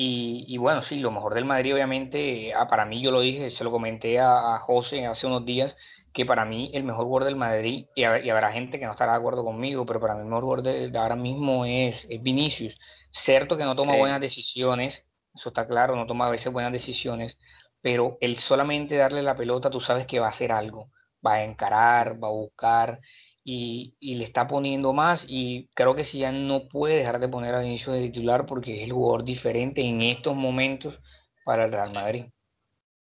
Y, 0.00 0.56
bueno, 0.58 0.80
sí, 0.80 1.00
lo 1.00 1.10
mejor 1.10 1.34
del 1.34 1.44
Madrid, 1.44 1.74
obviamente, 1.74 2.54
ah, 2.54 2.68
para 2.68 2.84
mí 2.84 3.02
yo 3.02 3.10
lo 3.10 3.20
dije, 3.20 3.50
se 3.50 3.64
lo 3.64 3.72
comenté 3.72 4.20
a, 4.20 4.56
José 4.60 5.06
hace 5.06 5.26
unos 5.26 5.44
días, 5.44 5.76
que 6.12 6.24
para 6.24 6.44
mí 6.44 6.70
el 6.72 6.84
mejor 6.84 7.06
jugador 7.06 7.24
del 7.24 7.34
Madrid, 7.34 7.86
y, 7.96 8.04
habrá 8.04 8.52
gente 8.52 8.78
que 8.78 8.86
no 8.86 8.92
estará 8.92 9.12
de 9.12 9.18
acuerdo 9.18 9.42
conmigo, 9.42 9.84
pero 9.86 9.98
para 9.98 10.14
mí 10.14 10.20
el 10.20 10.26
mejor 10.26 10.44
jugador 10.44 10.62
de, 10.62 10.96
ahora 10.96 11.16
mismo 11.16 11.64
es, 11.64 12.06
Vinicius. 12.20 12.78
Cierto 13.10 13.56
que 13.56 13.64
no 13.64 13.74
toma 13.74 13.96
buenas 13.96 14.20
decisiones, 14.20 15.04
eso 15.34 15.48
está 15.48 15.66
claro, 15.66 15.96
no 15.96 16.06
toma 16.06 16.28
a 16.28 16.30
veces 16.30 16.52
buenas 16.52 16.72
decisiones, 16.72 17.36
pero 17.80 18.18
el 18.20 18.36
solamente 18.36 18.96
darle 18.96 19.22
la 19.22 19.34
pelota, 19.34 19.68
tú 19.68 19.80
sabes 19.80 20.06
que 20.06 20.20
va 20.20 20.26
a 20.26 20.30
hacer 20.30 20.52
algo, 20.52 20.92
va 21.26 21.34
a 21.34 21.44
encarar, 21.44 22.22
va 22.22 22.28
a 22.28 22.32
buscar, 22.32 23.00
y, 23.50 24.14
le 24.16 24.24
está 24.24 24.46
poniendo 24.46 24.92
más 24.92 25.24
y 25.28 25.68
creo 25.74 25.94
que 25.94 26.04
si 26.04 26.18
ya 26.18 26.32
no 26.32 26.68
puede 26.68 26.96
dejar 26.96 27.18
de 27.18 27.28
poner 27.28 27.54
a 27.54 27.60
Vinicius 27.60 27.96
de 27.96 28.02
titular 28.10 28.44
porque 28.44 28.76
es 28.76 28.82
el 28.82 28.92
jugador 28.92 29.24
diferente 29.24 29.80
en 29.80 30.02
estos 30.02 30.36
momentos 30.36 31.00
para 31.44 31.64
el 31.64 31.72
Real 31.72 31.92
Madrid. 31.92 32.26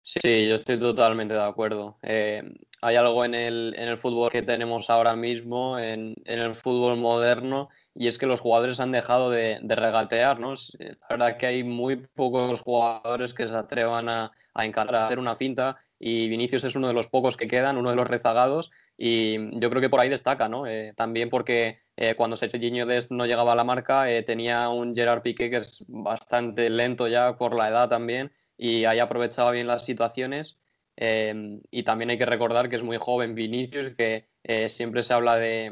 Sí, 0.01 0.50
yo 0.50 0.55
estoy 0.55 0.77
totalmente 0.77 1.34
de 1.34 1.43
acuerdo. 1.43 1.98
Eh, 2.01 2.43
hay 2.82 2.96
algo 2.98 3.24
en 3.24 3.36
el, 3.36 3.74
en 3.77 3.88
el 3.88 3.98
fútbol 3.98 4.29
que 4.29 4.41
tenemos 4.41 4.89
ahora 4.89 5.15
mismo, 5.15 5.79
en, 5.79 6.13
en, 6.25 6.39
el 6.39 6.55
fútbol 6.55 6.98
moderno, 6.98 7.70
y 7.96 8.08
es 8.08 8.18
que 8.18 8.26
los 8.26 8.40
jugadores 8.40 8.80
han 8.80 8.92
dejado 8.92 9.30
de, 9.30 9.60
de 9.62 9.76
regatear, 9.76 10.40
¿no? 10.40 10.54
La 10.80 11.08
verdad 11.10 11.38
que 11.38 11.46
hay 11.46 11.64
muy 11.64 11.98
pocos 11.98 12.62
jugadores 12.62 13.34
que 13.34 13.48
se 13.48 13.56
atrevan 13.56 14.10
a, 14.10 14.32
a 14.54 14.66
encarar, 14.66 14.96
a 14.96 15.06
hacer 15.06 15.20
una 15.20 15.36
finta, 15.36 15.78
y 16.00 16.28
Vinicius 16.28 16.66
es 16.66 16.76
uno 16.76 16.88
de 16.88 16.94
los 16.94 17.08
pocos 17.08 17.38
que 17.38 17.48
quedan, 17.48 17.78
uno 17.78 17.90
de 17.90 17.96
los 17.96 18.08
rezagados 18.08 18.72
y 18.98 19.58
yo 19.60 19.70
creo 19.70 19.82
que 19.82 19.90
por 19.90 20.00
ahí 20.00 20.10
destaca, 20.10 20.50
¿no? 20.50 20.68
Eh, 20.68 20.94
también 20.96 21.30
porque 21.30 21.80
eh, 21.96 22.16
cuando 22.16 22.36
Serginho 22.36 22.86
Dest 22.86 23.12
no 23.12 23.26
llegaba 23.26 23.54
a 23.54 23.56
la 23.56 23.64
marca 23.64 24.12
eh, 24.12 24.22
tenía 24.22 24.68
un 24.70 24.94
Gerard 24.94 25.22
Piqué 25.22 25.50
que 25.50 25.58
es 25.58 25.84
bastante 25.88 26.70
lento 26.70 27.08
ya 27.08 27.38
por 27.38 27.56
la 27.56 27.70
edad 27.70 27.90
también 27.90 28.32
y 28.58 28.86
ahí 28.86 29.00
aprovechaba 29.00 29.52
bien 29.52 29.68
las 29.68 29.86
situaciones 29.86 30.58
y 30.96 31.84
también 31.84 32.12
hay 32.12 32.20
que 32.20 32.26
recordar 32.26 32.70
que 32.70 32.76
es 32.76 32.84
muy 32.84 32.98
joven 32.98 33.34
Vinicius, 33.34 33.96
que 33.98 34.28
siempre 34.68 35.02
se 35.02 35.14
habla 35.16 35.38
de, 35.38 35.72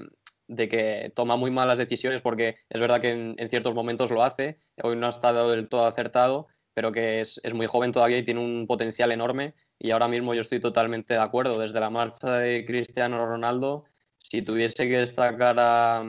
de 0.51 0.67
que 0.67 1.11
toma 1.15 1.37
muy 1.37 1.49
malas 1.49 1.77
decisiones 1.77 2.21
porque 2.21 2.57
es 2.69 2.81
verdad 2.81 2.99
que 2.99 3.11
en, 3.37 3.49
ciertos 3.49 3.73
momentos 3.73 4.11
lo 4.11 4.21
hace, 4.21 4.57
hoy 4.83 4.97
no 4.97 5.07
ha 5.07 5.09
estado 5.09 5.49
del 5.49 5.69
todo 5.69 5.87
acertado, 5.87 6.47
pero 6.73 6.91
que 6.91 7.21
es, 7.21 7.41
muy 7.53 7.67
joven 7.67 7.93
todavía 7.93 8.17
y 8.17 8.23
tiene 8.23 8.41
un 8.41 8.67
potencial 8.67 9.13
enorme 9.13 9.55
y 9.79 9.91
ahora 9.91 10.09
mismo 10.09 10.33
yo 10.33 10.41
estoy 10.41 10.59
totalmente 10.59 11.13
de 11.13 11.21
acuerdo. 11.21 11.57
Desde 11.57 11.79
la 11.79 11.89
marcha 11.89 12.33
de 12.33 12.65
Cristiano 12.65 13.25
Ronaldo, 13.25 13.85
si 14.17 14.41
tuviese 14.41 14.89
que 14.89 14.97
destacar 14.97 15.55
a, 15.57 16.03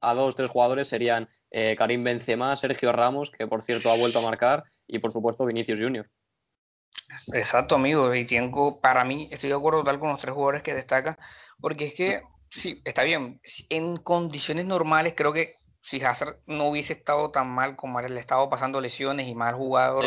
a 0.00 0.14
dos, 0.14 0.36
tres 0.36 0.50
jugadores 0.50 0.86
serían 0.86 1.28
eh, 1.50 1.74
Karim 1.76 2.04
Benzema, 2.04 2.54
Sergio 2.54 2.92
Ramos, 2.92 3.32
que 3.32 3.48
por 3.48 3.62
cierto 3.62 3.90
ha 3.90 3.96
vuelto 3.96 4.20
a 4.20 4.22
marcar, 4.22 4.64
y 4.86 5.00
por 5.00 5.10
supuesto 5.10 5.44
Vinicius 5.44 5.80
Junior. 5.80 6.08
Exacto, 7.34 7.74
amigo. 7.74 8.14
Y 8.14 8.26
tengo, 8.26 8.80
para 8.80 9.04
mí, 9.04 9.28
estoy 9.32 9.50
de 9.50 9.56
acuerdo 9.56 9.80
total 9.80 9.98
con 9.98 10.10
los 10.10 10.20
tres 10.20 10.34
jugadores 10.34 10.62
que 10.62 10.72
destaca, 10.74 11.18
porque 11.60 11.86
es 11.86 11.94
que 11.94 12.22
Sí, 12.54 12.82
está 12.84 13.02
bien. 13.02 13.40
En 13.70 13.96
condiciones 13.96 14.66
normales, 14.66 15.14
creo 15.16 15.32
que 15.32 15.54
si 15.80 16.02
Hazard 16.04 16.36
no 16.46 16.68
hubiese 16.68 16.92
estado 16.92 17.30
tan 17.30 17.48
mal 17.48 17.76
como 17.76 17.98
le 17.98 18.20
estado 18.20 18.50
pasando 18.50 18.78
lesiones 18.78 19.26
y 19.26 19.34
mal 19.34 19.54
jugador, 19.54 20.04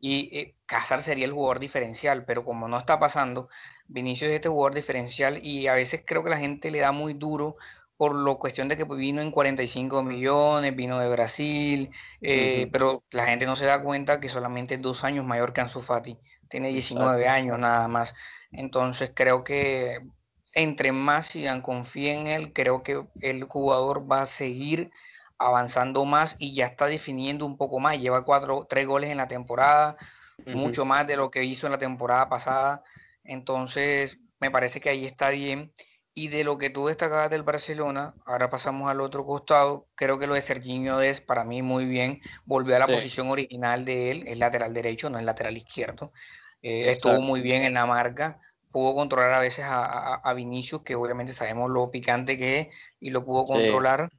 y 0.00 0.38
eh, 0.38 0.54
Hazard 0.68 1.02
sería 1.02 1.26
el 1.26 1.32
jugador 1.32 1.60
diferencial, 1.60 2.24
pero 2.24 2.46
como 2.46 2.66
no 2.66 2.78
está 2.78 2.98
pasando, 2.98 3.50
Vinicius 3.88 4.30
es 4.30 4.36
este 4.36 4.48
jugador 4.48 4.74
diferencial 4.74 5.44
y 5.44 5.66
a 5.66 5.74
veces 5.74 6.02
creo 6.06 6.24
que 6.24 6.30
la 6.30 6.38
gente 6.38 6.70
le 6.70 6.78
da 6.78 6.92
muy 6.92 7.12
duro 7.12 7.56
por 7.98 8.14
la 8.14 8.36
cuestión 8.36 8.68
de 8.68 8.78
que 8.78 8.84
vino 8.84 9.20
en 9.20 9.30
45 9.30 10.02
millones, 10.02 10.74
vino 10.74 10.98
de 10.98 11.10
Brasil, 11.10 11.90
eh, 12.22 12.70
pero 12.72 13.04
la 13.10 13.26
gente 13.26 13.44
no 13.44 13.54
se 13.54 13.66
da 13.66 13.82
cuenta 13.82 14.18
que 14.18 14.30
solamente 14.30 14.76
es 14.76 14.82
dos 14.82 15.04
años 15.04 15.26
mayor 15.26 15.52
que 15.52 15.60
Ansu 15.60 15.82
Fati, 15.82 16.18
tiene 16.48 16.68
19 16.68 17.28
años 17.28 17.58
nada 17.58 17.86
más. 17.86 18.14
Entonces 18.50 19.12
creo 19.14 19.44
que 19.44 19.98
entre 20.54 20.92
más 20.92 21.30
Zidane 21.30 21.62
confíe 21.62 22.12
en 22.12 22.26
él, 22.26 22.52
creo 22.52 22.82
que 22.82 23.04
el 23.20 23.44
jugador 23.44 24.10
va 24.10 24.22
a 24.22 24.26
seguir 24.26 24.90
avanzando 25.38 26.04
más 26.04 26.36
y 26.38 26.54
ya 26.54 26.66
está 26.66 26.86
definiendo 26.86 27.46
un 27.46 27.56
poco 27.56 27.80
más. 27.80 27.98
Lleva 27.98 28.24
cuatro, 28.24 28.66
tres 28.68 28.86
goles 28.86 29.10
en 29.10 29.16
la 29.16 29.28
temporada, 29.28 29.96
mucho 30.46 30.84
más 30.84 31.06
de 31.06 31.16
lo 31.16 31.30
que 31.30 31.44
hizo 31.44 31.66
en 31.66 31.72
la 31.72 31.78
temporada 31.78 32.28
pasada. 32.28 32.82
Entonces, 33.24 34.18
me 34.40 34.50
parece 34.50 34.80
que 34.80 34.90
ahí 34.90 35.06
está 35.06 35.30
bien. 35.30 35.72
Y 36.14 36.28
de 36.28 36.44
lo 36.44 36.58
que 36.58 36.68
tú 36.68 36.88
destacabas 36.88 37.30
del 37.30 37.42
Barcelona, 37.42 38.14
ahora 38.26 38.50
pasamos 38.50 38.90
al 38.90 39.00
otro 39.00 39.24
costado. 39.24 39.86
Creo 39.94 40.18
que 40.18 40.26
lo 40.26 40.34
de 40.34 40.42
Serginho 40.42 41.00
es 41.00 41.22
para 41.22 41.42
mí 41.42 41.62
muy 41.62 41.86
bien. 41.86 42.20
Volvió 42.44 42.76
a 42.76 42.80
la 42.80 42.86
posición 42.86 43.30
original 43.30 43.86
de 43.86 44.10
él, 44.10 44.24
el 44.26 44.38
lateral 44.38 44.74
derecho, 44.74 45.08
no 45.08 45.18
el 45.18 45.24
lateral 45.24 45.56
izquierdo. 45.56 46.12
Eh, 46.60 46.90
estuvo 46.90 47.18
muy 47.22 47.40
bien 47.40 47.62
en 47.62 47.74
la 47.74 47.86
marca 47.86 48.38
pudo 48.72 48.94
controlar 48.94 49.32
a 49.34 49.40
veces 49.40 49.64
a, 49.64 50.14
a, 50.14 50.34
Vinicius, 50.34 50.82
que 50.82 50.94
obviamente 50.94 51.32
sabemos 51.32 51.70
lo 51.70 51.90
picante 51.90 52.36
que 52.38 52.60
es, 52.60 52.68
y 53.00 53.10
lo 53.10 53.24
pudo 53.24 53.44
controlar. 53.44 54.10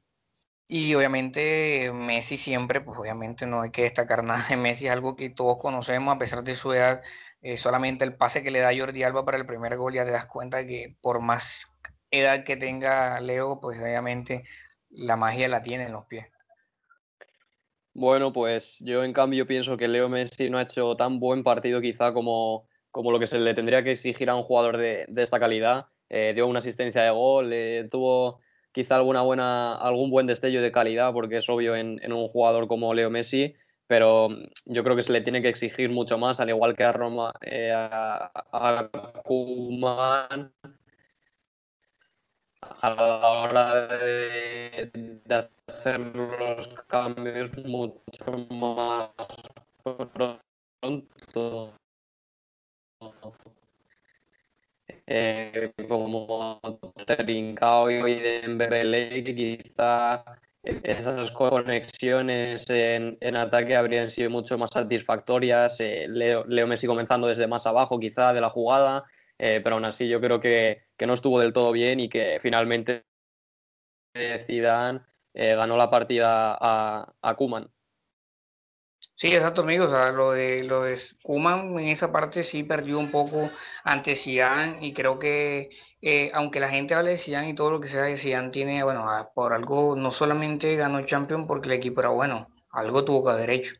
Y 0.66 0.94
obviamente 0.94 1.92
Messi 1.92 2.36
siempre, 2.36 2.80
pues 2.80 2.98
obviamente 2.98 3.46
no 3.46 3.62
hay 3.62 3.70
que 3.70 3.82
destacar 3.82 4.24
nada 4.24 4.46
de 4.48 4.56
Messi, 4.56 4.86
es 4.86 4.92
algo 4.92 5.16
que 5.16 5.30
todos 5.30 5.58
conocemos 5.58 6.14
a 6.14 6.18
pesar 6.18 6.44
de 6.44 6.54
su 6.54 6.72
edad. 6.72 7.02
Eh, 7.42 7.58
solamente 7.58 8.04
el 8.04 8.16
pase 8.16 8.42
que 8.42 8.50
le 8.50 8.60
da 8.60 8.76
Jordi 8.76 9.02
Alba 9.02 9.24
para 9.24 9.36
el 9.36 9.44
primer 9.46 9.76
gol 9.76 9.92
ya 9.92 10.04
te 10.06 10.10
das 10.12 10.26
cuenta 10.26 10.64
que 10.64 10.96
por 11.02 11.20
más 11.20 11.66
edad 12.10 12.44
que 12.44 12.56
tenga 12.56 13.20
Leo, 13.20 13.60
pues 13.60 13.78
obviamente 13.80 14.44
la 14.88 15.16
magia 15.16 15.48
la 15.48 15.62
tiene 15.62 15.84
en 15.84 15.92
los 15.92 16.06
pies. 16.06 16.26
Bueno, 17.92 18.32
pues 18.32 18.80
yo 18.80 19.04
en 19.04 19.12
cambio 19.12 19.46
pienso 19.46 19.76
que 19.76 19.88
Leo 19.88 20.08
Messi 20.08 20.50
no 20.50 20.58
ha 20.58 20.62
hecho 20.62 20.96
tan 20.96 21.20
buen 21.20 21.42
partido 21.42 21.80
quizá 21.80 22.12
como, 22.12 22.66
como 22.94 23.10
lo 23.10 23.18
que 23.18 23.26
se 23.26 23.40
le 23.40 23.54
tendría 23.54 23.82
que 23.82 23.90
exigir 23.90 24.30
a 24.30 24.36
un 24.36 24.44
jugador 24.44 24.76
de, 24.76 25.06
esta 25.16 25.40
calidad. 25.40 25.86
Eh, 26.10 26.30
dio 26.32 26.46
una 26.46 26.60
asistencia 26.60 27.02
de 27.02 27.10
gol, 27.10 27.52
eh, 27.52 27.88
tuvo 27.90 28.38
quizá 28.70 28.94
alguna 28.94 29.22
buena, 29.22 29.74
algún 29.74 30.10
buen 30.10 30.28
destello 30.28 30.62
de 30.62 30.70
calidad, 30.70 31.12
porque 31.12 31.38
es 31.38 31.48
obvio 31.48 31.74
en, 31.74 31.98
un 32.12 32.28
jugador 32.28 32.68
como 32.68 32.94
Leo 32.94 33.10
Messi, 33.10 33.56
pero 33.88 34.28
yo 34.66 34.84
creo 34.84 34.94
que 34.94 35.02
se 35.02 35.10
le 35.10 35.22
tiene 35.22 35.42
que 35.42 35.48
exigir 35.48 35.90
mucho 35.90 36.18
más, 36.18 36.38
al 36.38 36.50
igual 36.50 36.76
que 36.76 36.84
a 36.84 36.92
Roma, 36.92 37.32
eh, 37.42 37.72
a, 37.72 38.30
a 38.52 38.88
a 42.80 42.94
la 42.94 43.28
hora 43.28 43.86
de, 43.88 44.90
de, 45.24 45.48
hacer 45.66 45.98
los 46.00 46.68
cambios 46.86 47.50
mucho 47.64 48.46
más 48.50 49.10
pronto. 49.82 51.74
Eh, 55.06 55.72
como 55.88 56.60
Trincao 57.06 57.90
y 57.90 58.14
Dembélé, 58.20 59.24
que 59.24 59.34
quizá 59.34 60.24
esas 60.62 61.30
conexiones 61.32 62.64
en, 62.70 63.36
ataque 63.36 63.76
habrían 63.76 64.10
sido 64.10 64.30
mucho 64.30 64.56
más 64.58 64.70
satisfactorias. 64.72 65.78
Eh, 65.80 66.06
Leo, 66.08 66.66
Messi 66.66 66.86
comenzando 66.86 67.26
desde 67.26 67.46
más 67.46 67.66
abajo, 67.66 67.98
quizá, 67.98 68.32
de 68.32 68.40
la 68.40 68.50
jugada, 68.50 69.04
eh, 69.38 69.60
pero 69.62 69.76
aún 69.76 69.84
así 69.84 70.08
yo 70.08 70.20
creo 70.20 70.40
que, 70.40 70.82
no 71.06 71.14
estuvo 71.14 71.38
del 71.40 71.52
todo 71.52 71.72
bien 71.72 72.00
y 72.00 72.08
que 72.08 72.38
finalmente 72.40 73.04
Zidane 74.46 75.00
ganó 75.34 75.76
la 75.76 75.90
partida 75.90 76.56
a, 76.58 77.12
a 77.20 77.34
Kuman. 77.34 77.73
Sí, 79.16 79.28
exacto, 79.28 79.62
amigo. 79.62 79.84
O 79.84 79.88
sea, 79.88 80.10
lo 80.10 80.32
de, 80.32 80.64
lo 80.64 80.82
de 80.82 80.98
Kuman 81.22 81.78
en 81.78 81.88
esa 81.88 82.10
parte 82.10 82.42
sí 82.42 82.64
perdió 82.64 82.98
un 82.98 83.10
poco 83.10 83.50
ante 83.84 84.14
Zidane 84.14 84.78
y 84.84 84.92
creo 84.92 85.18
que 85.18 85.70
eh, 86.02 86.30
aunque 86.34 86.60
la 86.60 86.68
gente 86.68 86.94
hable 86.94 87.10
de 87.10 87.16
Zidane 87.16 87.50
y 87.50 87.54
todo 87.54 87.70
lo 87.70 87.80
que 87.80 87.88
sea, 87.88 88.14
Zidane 88.16 88.50
tiene, 88.50 88.82
bueno, 88.82 89.06
por 89.34 89.52
algo 89.52 89.94
no 89.96 90.10
solamente 90.10 90.74
ganó 90.76 91.04
Champions 91.06 91.46
porque 91.46 91.68
el 91.68 91.74
equipo 91.74 92.00
era 92.00 92.10
bueno, 92.10 92.48
algo 92.70 93.04
tuvo 93.04 93.24
que 93.24 93.30
haber 93.30 93.50
hecho. 93.50 93.74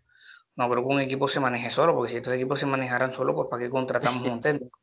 No 0.57 0.71
creo 0.71 0.87
que 0.87 0.95
un 0.95 1.01
equipo 1.01 1.27
se 1.27 1.41
maneje 1.41 1.69
solo, 1.69 1.95
porque 1.95 2.13
si 2.13 2.17
estos 2.19 2.35
equipos 2.35 2.61
se 2.61 2.67
manejaran 2.67 3.13
solo, 3.13 3.35
pues 3.35 3.49
¿para 3.51 3.63
qué 3.63 3.71
contratamos 3.71 4.23
un 4.29 4.41
técnico? 4.41 4.79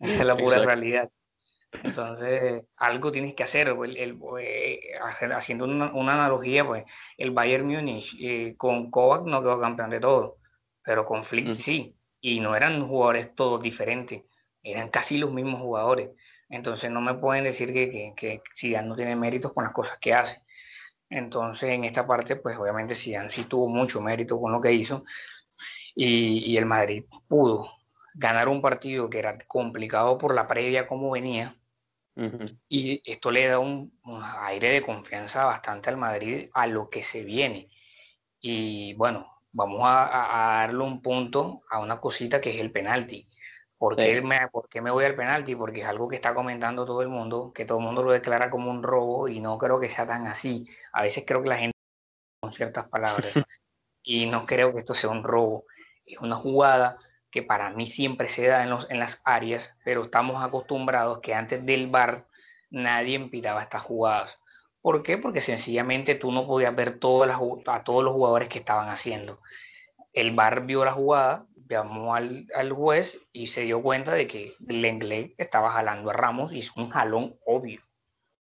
Esa 0.00 0.22
es 0.22 0.26
la 0.26 0.36
pura 0.36 0.58
realidad. 0.58 1.08
Entonces, 1.82 2.64
algo 2.76 3.10
tienes 3.10 3.34
que 3.34 3.42
hacer. 3.42 3.68
El, 3.68 3.96
el, 3.96 4.18
eh, 4.40 4.80
haciendo 5.32 5.64
una, 5.64 5.86
analogía, 6.12 6.66
pues 6.66 6.84
el 7.18 7.30
Bayern 7.32 7.66
Múnich 7.66 8.16
eh, 8.20 8.54
con 8.56 8.90
Kovac 8.90 9.24
no 9.24 9.42
quedó 9.42 9.60
campeón 9.60 9.90
de 9.90 10.00
todo, 10.00 10.38
pero 10.82 11.04
con 11.04 11.24
Flick 11.24 11.48
mm. 11.48 11.54
sí. 11.54 11.96
Y 12.20 12.40
no 12.40 12.56
eran 12.56 12.86
jugadores 12.88 13.34
todos 13.34 13.62
diferentes, 13.62 14.22
eran 14.62 14.88
casi 14.88 15.18
los 15.18 15.32
mismos 15.32 15.60
jugadores. 15.60 16.10
Entonces, 16.48 16.90
no 16.90 17.00
me 17.00 17.14
pueden 17.14 17.44
decir 17.44 17.72
que, 17.72 17.90
que, 17.90 18.14
que 18.16 18.42
Zidane 18.56 18.88
no 18.88 18.94
tiene 18.94 19.16
méritos 19.16 19.52
con 19.52 19.64
las 19.64 19.72
cosas 19.72 19.98
que 19.98 20.14
hace. 20.14 20.42
Entonces, 21.10 21.70
en 21.70 21.84
esta 21.84 22.06
parte, 22.06 22.36
pues 22.36 22.56
obviamente 22.56 22.94
Zidane 22.94 23.30
sí 23.30 23.44
tuvo 23.44 23.68
mucho 23.68 24.00
mérito 24.00 24.40
con 24.40 24.52
lo 24.52 24.60
que 24.60 24.72
hizo. 24.72 25.04
Y, 25.94 26.52
y 26.52 26.56
el 26.56 26.66
Madrid 26.66 27.04
pudo 27.28 27.70
ganar 28.14 28.48
un 28.48 28.62
partido 28.62 29.10
que 29.10 29.18
era 29.18 29.36
complicado 29.46 30.18
por 30.18 30.34
la 30.34 30.46
previa 30.46 30.86
como 30.86 31.10
venía, 31.10 31.56
y 32.68 33.02
esto 33.10 33.30
le 33.30 33.48
da 33.48 33.58
un, 33.58 33.92
aire 34.40 34.70
de 34.70 34.82
confianza 34.82 35.44
bastante 35.44 35.90
al 35.90 35.96
Madrid 35.96 36.48
a 36.54 36.66
lo 36.66 36.88
que 36.88 37.02
se 37.02 37.24
viene. 37.24 37.68
Y 38.40 38.94
bueno, 38.94 39.40
vamos 39.52 39.80
a, 39.84 40.60
darle 40.60 40.84
un 40.84 41.02
punto 41.02 41.62
a 41.70 41.80
una 41.80 42.00
cosita 42.00 42.40
que 42.40 42.54
es 42.54 42.60
el 42.60 42.70
penalti. 42.70 43.28
¿Por 43.76 43.96
qué, 43.96 44.22
me, 44.22 44.48
¿Por 44.48 44.68
qué 44.68 44.80
me 44.80 44.90
voy 44.90 45.04
al 45.04 45.16
penalti? 45.16 45.56
Porque 45.56 45.80
es 45.80 45.86
algo 45.86 46.08
que 46.08 46.16
está 46.16 46.34
comentando 46.34 46.86
todo 46.86 47.02
el 47.02 47.08
mundo, 47.08 47.52
que 47.52 47.64
todo 47.64 47.78
el 47.78 47.84
mundo 47.84 48.02
lo 48.02 48.12
declara 48.12 48.48
como 48.50 48.70
un 48.70 48.82
robo 48.82 49.28
y 49.28 49.40
no 49.40 49.58
creo 49.58 49.80
que 49.80 49.88
sea 49.88 50.06
tan 50.06 50.26
así. 50.26 50.64
A 50.92 51.02
veces 51.02 51.24
creo 51.26 51.42
que 51.42 51.48
la 51.48 51.58
gente 51.58 51.76
con 52.40 52.52
ciertas 52.52 52.88
palabras 52.88 53.32
y 54.02 54.26
no 54.26 54.46
creo 54.46 54.72
que 54.72 54.78
esto 54.78 54.94
sea 54.94 55.10
un 55.10 55.24
robo. 55.24 55.64
Es 56.06 56.18
una 56.20 56.36
jugada 56.36 56.98
que 57.34 57.42
para 57.42 57.70
mí 57.70 57.88
siempre 57.88 58.28
se 58.28 58.46
da 58.46 58.62
en, 58.62 58.70
los, 58.70 58.88
en 58.90 59.00
las 59.00 59.20
áreas, 59.24 59.74
pero 59.84 60.04
estamos 60.04 60.40
acostumbrados 60.40 61.18
que 61.18 61.34
antes 61.34 61.66
del 61.66 61.88
bar 61.88 62.28
nadie 62.70 63.18
pitaba 63.28 63.60
estas 63.60 63.82
jugadas. 63.82 64.38
¿Por 64.80 65.02
qué? 65.02 65.18
Porque 65.18 65.40
sencillamente 65.40 66.14
tú 66.14 66.30
no 66.30 66.46
podías 66.46 66.76
ver 66.76 67.00
todas 67.00 67.26
las, 67.26 67.40
a 67.66 67.82
todos 67.82 68.04
los 68.04 68.12
jugadores 68.12 68.48
que 68.48 68.60
estaban 68.60 68.88
haciendo. 68.88 69.40
El 70.12 70.30
bar 70.30 70.64
vio 70.64 70.84
la 70.84 70.92
jugada, 70.92 71.48
llamó 71.68 72.14
al, 72.14 72.46
al 72.54 72.70
juez 72.70 73.18
y 73.32 73.48
se 73.48 73.62
dio 73.62 73.82
cuenta 73.82 74.14
de 74.14 74.28
que 74.28 74.54
Lenglet 74.60 75.34
estaba 75.36 75.70
jalando 75.70 76.10
a 76.10 76.12
Ramos 76.12 76.52
y 76.52 76.60
es 76.60 76.76
un 76.76 76.90
jalón 76.90 77.34
obvio. 77.44 77.80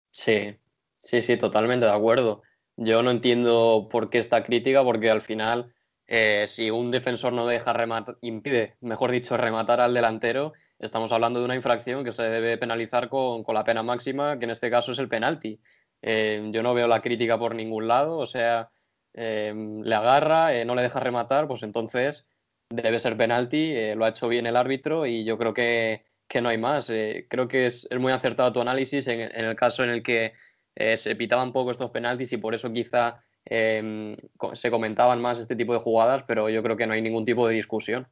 Sí, 0.10 0.58
sí, 0.98 1.22
sí, 1.22 1.38
totalmente 1.38 1.86
de 1.86 1.94
acuerdo. 1.94 2.42
Yo 2.76 3.04
no 3.04 3.12
entiendo 3.12 3.88
por 3.92 4.10
qué 4.10 4.18
esta 4.18 4.42
crítica, 4.42 4.84
porque 4.84 5.12
al 5.12 5.22
final 5.22 5.76
eh, 6.12 6.46
si 6.48 6.72
un 6.72 6.90
defensor 6.90 7.34
no 7.34 7.46
deja 7.46 7.72
rematar, 7.72 8.18
impide, 8.22 8.78
mejor 8.82 9.12
dicho, 9.12 9.38
rematar 9.38 9.80
al 9.80 9.94
delantero, 9.94 10.54
estamos 10.80 11.12
hablando 11.12 11.38
de 11.38 11.46
una 11.46 11.54
infracción 11.54 12.04
que 12.04 12.12
se 12.12 12.24
debe 12.24 12.58
penalizar 12.58 13.10
con, 13.10 13.44
la 13.48 13.64
pena 13.64 13.84
máxima, 13.84 14.40
que 14.40 14.46
en 14.46 14.52
este 14.52 14.72
caso 14.72 14.92
es 14.92 14.98
el 14.98 15.08
penalti. 15.08 15.62
Eh, 16.02 16.50
yo 16.52 16.64
no 16.64 16.74
veo 16.74 16.88
la 16.88 17.04
crítica 17.04 17.38
por 17.38 17.54
ningún 17.54 17.88
lado, 17.88 18.18
o 18.18 18.26
sea, 18.26 18.72
eh, 19.14 19.54
le 19.84 19.96
agarra, 19.96 20.66
no 20.66 20.74
le 20.74 20.82
deja 20.82 21.00
rematar, 21.00 21.48
pues 21.48 21.62
entonces 21.62 22.28
debe 22.72 22.98
ser 22.98 23.16
penalti, 23.16 23.94
lo 23.94 24.06
ha 24.06 24.10
hecho 24.10 24.28
bien 24.28 24.48
el 24.48 24.56
árbitro 24.56 25.06
y 25.06 25.24
yo 25.26 25.38
creo 25.38 25.54
que, 25.54 26.06
no 26.42 26.50
hay 26.50 26.58
más. 26.58 26.88
creo 27.30 27.48
que 27.48 27.68
es, 27.68 27.88
muy 28.00 28.14
acertado 28.14 28.52
tu 28.52 28.62
análisis 28.62 29.08
en, 29.08 29.20
el 29.22 29.56
caso 29.56 29.84
en 29.84 29.92
el 29.92 30.02
que 30.02 30.34
se 30.96 31.16
pitaban 31.16 31.54
poco 31.54 31.70
estos 31.70 31.92
penaltis 31.92 32.34
y 32.34 32.38
por 32.38 32.56
eso 32.56 32.74
quizá 32.74 33.22
Em, 33.46 34.16
se 34.54 34.70
comentaban 34.70 35.22
más 35.22 35.40
este 35.40 35.56
tipo 35.56 35.74
de 35.74 35.80
jugadas, 35.80 36.24
pero 36.24 36.50
yo 36.50 36.62
creo 36.62 36.78
que 36.78 36.86
no 36.86 36.94
hay 36.94 37.02
ningún 37.02 37.26
tipo 37.26 37.48
de 37.48 37.56
discusión. 37.56 38.08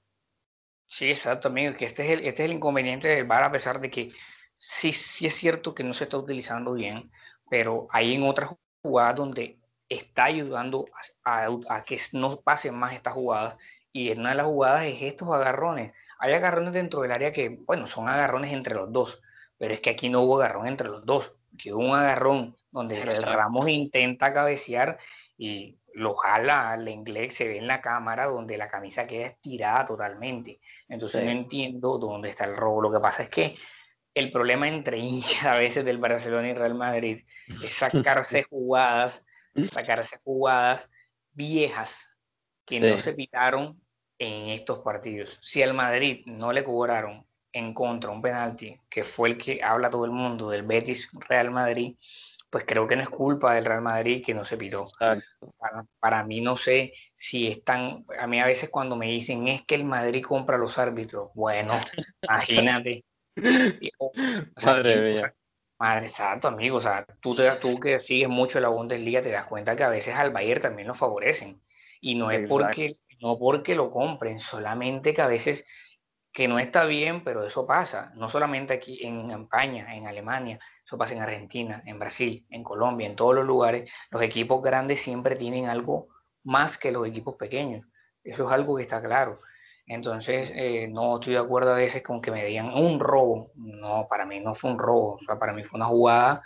Sí, 0.86 1.10
exacto, 1.10 1.50
amigo, 1.50 1.76
que 1.76 1.86
este 1.86 2.06
es 2.06 2.20
el, 2.20 2.26
este 2.26 2.44
es 2.44 2.50
el 2.50 2.56
inconveniente 2.56 3.10
del 3.10 3.26
VAR, 3.26 3.44
a 3.44 3.52
pesar 3.52 3.82
de 3.82 3.90
que 3.90 4.10
sí, 4.58 4.92
sí 4.92 5.26
es 5.26 5.34
cierto 5.36 5.76
que 5.76 5.84
no 5.84 5.94
se 5.94 6.06
está 6.06 6.18
utilizando 6.18 6.74
bien, 6.74 7.12
pero 7.50 7.88
hay 7.92 8.16
en 8.16 8.24
otras 8.24 8.52
jugadas 8.82 9.16
donde 9.16 9.60
está 9.90 10.26
ayudando 10.26 10.86
a, 11.24 11.84
que 11.86 12.00
no 12.14 12.40
pasen 12.42 12.76
más 12.76 12.94
estas 12.94 13.14
jugadas. 13.14 13.58
Y 13.94 14.12
en 14.12 14.20
una 14.20 14.30
de 14.30 14.36
las 14.36 14.46
jugadas 14.46 14.86
es 14.86 15.02
estos 15.02 15.30
agarrones. 15.30 15.94
Hay 16.20 16.34
agarrones 16.34 16.74
dentro 16.74 17.02
del 17.02 17.12
área 17.12 17.32
que, 17.34 17.50
bueno, 17.66 17.88
son 17.88 18.08
agarrones 18.10 18.54
entre 18.54 18.76
los 18.76 18.92
dos, 18.92 19.22
pero 19.58 19.74
es 19.74 19.80
que 19.80 19.90
aquí 19.90 20.10
no 20.10 20.22
hubo 20.22 20.38
agarrón 20.40 20.68
entre 20.68 20.90
los 20.90 21.06
dos, 21.06 21.34
que 21.58 21.74
hubo 21.74 21.86
un 21.86 21.96
agarrón 21.96 22.56
donde 22.72 23.04
Ramos 23.04 23.68
intenta 23.68 24.34
cabecear 24.34 24.98
y 25.38 25.78
lo 25.94 26.16
jala 26.16 26.72
al 26.72 26.88
inglés, 26.88 27.36
se 27.36 27.48
ve 27.48 27.58
en 27.58 27.68
la 27.68 27.82
cámara 27.82 28.26
donde 28.26 28.58
la 28.58 28.68
camisa 28.68 29.08
queda 29.08 29.28
estirada 29.28 29.86
totalmente. 29.86 30.60
Entonces 30.88 31.26
no 31.26 31.32
entiendo 31.32 31.98
dónde 31.98 32.30
está 32.30 32.46
el 32.46 32.56
robo. 32.56 32.82
Lo 32.82 32.92
que 32.92 33.00
pasa 33.00 33.24
es 33.24 33.30
que 33.30 33.56
el 34.14 34.32
problema 34.32 34.68
entre 34.68 34.98
hinchas 34.98 35.46
a 35.46 35.56
veces 35.56 35.86
del 35.86 35.98
Barcelona 36.00 36.50
y 36.50 36.54
Real 36.54 36.76
Madrid 36.76 37.24
es 37.64 37.72
sacarse 37.72 38.44
jugadas, 38.50 39.26
sacarse 39.72 40.20
jugadas 40.24 40.90
viejas 41.32 42.16
que 42.66 42.80
no 42.80 42.98
se 42.98 43.14
pitaron 43.14 43.80
en 44.20 44.50
estos 44.50 44.80
partidos. 44.80 45.40
Si 45.42 45.62
al 45.62 45.74
Madrid 45.74 46.24
no 46.26 46.52
le 46.52 46.64
cobraron 46.64 47.27
en 47.52 47.74
contra 47.74 48.10
un 48.10 48.22
penalti, 48.22 48.80
que 48.90 49.04
fue 49.04 49.30
el 49.30 49.38
que 49.38 49.64
habla 49.64 49.90
todo 49.90 50.06
el 50.06 50.12
mundo 50.12 50.50
del 50.50 50.64
Betis 50.64 51.10
Real 51.28 51.52
Madrid, 51.52 51.96
pues 52.50 52.64
creo 52.66 52.88
que 52.88 52.96
no 52.96 53.02
es 53.02 53.10
culpa 53.10 53.56
del 53.56 53.66
Real 53.66 53.82
Madrid 53.82 54.24
que 54.26 54.34
no 54.34 54.44
se 54.44 54.58
pitó. 54.58 54.84
Para, 55.00 55.86
para, 56.00 56.24
mí 56.24 56.42
no 56.42 56.56
sé 56.56 56.94
si 57.16 57.48
están, 57.48 58.06
a 58.18 58.28
mí 58.28 58.40
a 58.40 58.46
veces 58.46 58.70
cuando 58.70 58.96
me 58.96 59.08
dicen 59.08 59.48
es 59.48 59.66
que 59.66 59.76
el 59.76 59.84
Madrid 59.84 60.24
compra 60.24 60.58
los 60.58 60.78
árbitros, 60.78 61.32
bueno, 61.34 61.74
imagínate. 62.22 63.04
madre 64.66 65.14
mía. 65.14 65.36
madre, 65.78 66.08
exacto, 66.08 66.48
amigo, 66.48 66.78
o 66.78 66.82
sea, 66.82 67.06
tú, 67.22 67.36
te, 67.36 67.50
tú 67.62 67.80
que 67.80 68.00
sigues 68.00 68.30
mucho 68.30 68.60
la 68.60 68.70
Bundesliga 68.70 69.22
te 69.22 69.32
das 69.32 69.46
cuenta 69.46 69.76
que 69.76 69.84
a 69.84 69.90
veces 69.90 70.16
al 70.16 70.32
Bayern 70.32 70.62
también 70.62 70.88
lo 70.88 70.94
favorecen. 70.94 71.62
Y 72.00 72.16
no 72.16 72.32
es 72.32 72.48
porque, 72.48 72.94
no 73.22 73.38
porque 73.38 73.76
lo 73.76 73.90
compren, 73.90 74.40
solamente 74.40 75.14
que 75.14 75.22
a 75.22 75.28
veces 75.28 75.66
que 76.38 76.48
no 76.48 76.60
está 76.60 76.86
bien, 76.86 77.24
pero 77.24 77.44
eso 77.44 77.66
pasa, 77.66 78.12
no 78.14 78.28
solamente 78.28 78.72
aquí 78.72 79.04
en 79.04 79.32
España, 79.32 79.96
en 79.96 80.06
Alemania, 80.06 80.60
eso 80.86 80.96
pasa 80.96 81.16
en 81.16 81.24
Argentina, 81.24 81.82
en 81.84 81.98
Brasil, 81.98 82.46
en 82.52 82.64
Colombia, 82.64 83.08
en 83.08 83.16
todos 83.16 83.34
los 83.34 83.44
lugares, 83.44 83.92
los 84.12 84.22
equipos 84.22 84.62
grandes 84.62 85.02
siempre 85.02 85.36
tienen 85.36 85.66
algo 85.66 86.10
más 86.44 86.78
que 86.78 86.92
los 86.92 87.08
equipos 87.08 87.38
pequeños, 87.38 87.88
eso 88.24 88.46
es 88.46 88.52
algo 88.52 88.76
que 88.76 88.84
está 88.84 89.02
claro. 89.02 89.40
Entonces, 89.88 90.52
eh, 90.54 90.88
no 90.88 91.16
estoy 91.16 91.34
de 91.34 91.40
acuerdo 91.40 91.72
a 91.72 91.78
veces 91.78 92.04
con 92.04 92.22
que 92.22 92.30
me 92.30 92.46
digan 92.46 92.72
un 92.72 93.00
robo, 93.00 93.50
no, 93.56 94.06
para 94.08 94.28
mí 94.28 94.40
no 94.40 94.54
fue 94.54 94.70
un 94.70 94.78
robo, 94.78 95.16
o 95.16 95.20
sea, 95.26 95.40
para 95.40 95.54
mí 95.54 95.64
fue 95.64 95.80
una 95.80 95.88
jugada 95.88 96.44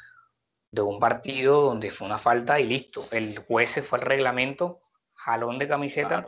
de 0.72 0.84
un 0.84 1.02
partido 1.02 1.64
donde 1.64 1.92
fue 1.92 2.08
una 2.08 2.18
falta 2.18 2.62
y 2.62 2.66
listo, 2.66 3.10
el 3.12 3.40
juez 3.40 3.70
se 3.72 3.82
fue 3.82 4.00
al 4.00 4.06
reglamento, 4.06 4.80
jalón 5.16 5.60
de 5.60 5.68
camiseta, 5.68 6.26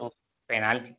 penalti 0.48 0.98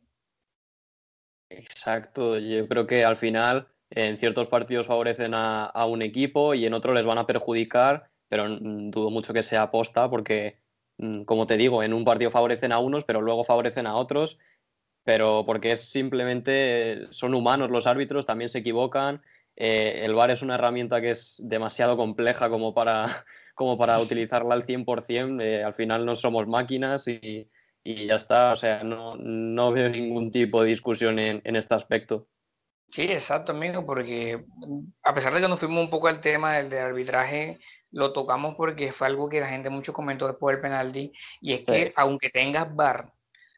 Exacto, 1.49 2.37
yo 2.39 2.67
creo 2.67 2.87
que 2.87 3.05
al 3.05 3.17
final 3.17 3.67
en 3.89 4.17
ciertos 4.17 4.47
partidos 4.47 4.87
favorecen 4.87 5.33
a, 5.35 5.85
un 5.85 6.01
equipo 6.01 6.53
y 6.53 6.65
en 6.65 6.73
otros 6.73 6.95
les 6.95 7.05
van 7.05 7.17
a 7.17 7.27
perjudicar, 7.27 8.09
pero 8.27 8.47
dudo 8.59 9.11
mucho 9.11 9.33
que 9.33 9.43
sea 9.43 9.63
aposta 9.63 10.09
porque, 10.09 10.59
como 11.25 11.45
te 11.47 11.57
digo, 11.57 11.83
en 11.83 11.93
un 11.93 12.03
partido 12.03 12.31
favorecen 12.31 12.71
a 12.71 12.79
unos, 12.79 13.03
pero 13.03 13.21
luego 13.21 13.43
favorecen 13.43 13.85
a 13.85 13.95
otros, 13.95 14.39
pero 15.03 15.45
porque 15.45 15.71
es 15.73 15.81
simplemente, 15.81 17.07
son 17.11 17.35
humanos 17.35 17.69
los 17.69 17.87
árbitros, 17.87 18.25
también 18.25 18.49
se 18.49 18.59
equivocan. 18.59 19.21
Eh, 19.55 20.01
el 20.03 20.15
VAR 20.15 20.31
es 20.31 20.41
una 20.41 20.55
herramienta 20.55 20.99
que 20.99 21.11
es 21.11 21.39
demasiado 21.43 21.95
compleja 21.95 22.49
como 22.49 22.73
para, 22.73 23.05
como 23.55 23.77
para 23.77 23.99
utilizarla 23.99 24.55
al 24.55 24.65
100%. 24.65 25.41
Eh, 25.41 25.63
al 25.63 25.73
final 25.73 26.05
no 26.05 26.15
somos 26.15 26.47
máquinas 26.47 27.07
y, 27.07 27.49
y 27.85 28.07
ya 28.07 28.15
está. 28.15 28.51
O 28.51 28.55
sea, 28.57 28.83
no, 28.83 29.15
no 29.15 29.71
veo 29.71 29.87
ningún 29.89 30.31
tipo 30.31 30.61
de 30.61 30.69
discusión 30.69 31.19
en, 31.19 31.41
en, 31.45 31.55
este 31.55 31.75
aspecto. 31.75 32.27
Sí, 32.89 33.03
exacto, 33.03 33.51
amigo, 33.51 33.85
porque 33.85 34.43
a 35.03 35.13
pesar 35.13 35.33
de 35.33 35.41
que 35.41 35.47
nos 35.47 35.59
fuimos 35.59 35.83
un 35.83 35.89
poco 35.89 36.07
al 36.07 36.19
tema 36.19 36.57
del, 36.57 36.73
arbitraje, 36.73 37.59
lo 37.91 38.11
tocamos 38.11 38.55
porque 38.55 38.91
fue 38.91 39.07
algo 39.07 39.29
que 39.29 39.39
la 39.39 39.49
gente 39.49 39.69
mucho 39.69 39.93
comentó 39.93 40.27
después 40.27 40.55
del 40.55 40.61
penalti, 40.61 41.11
y 41.41 41.53
es 41.53 41.65
que 41.65 41.93
aunque 41.95 42.29
tengas 42.29 42.73
VAR, 42.75 43.13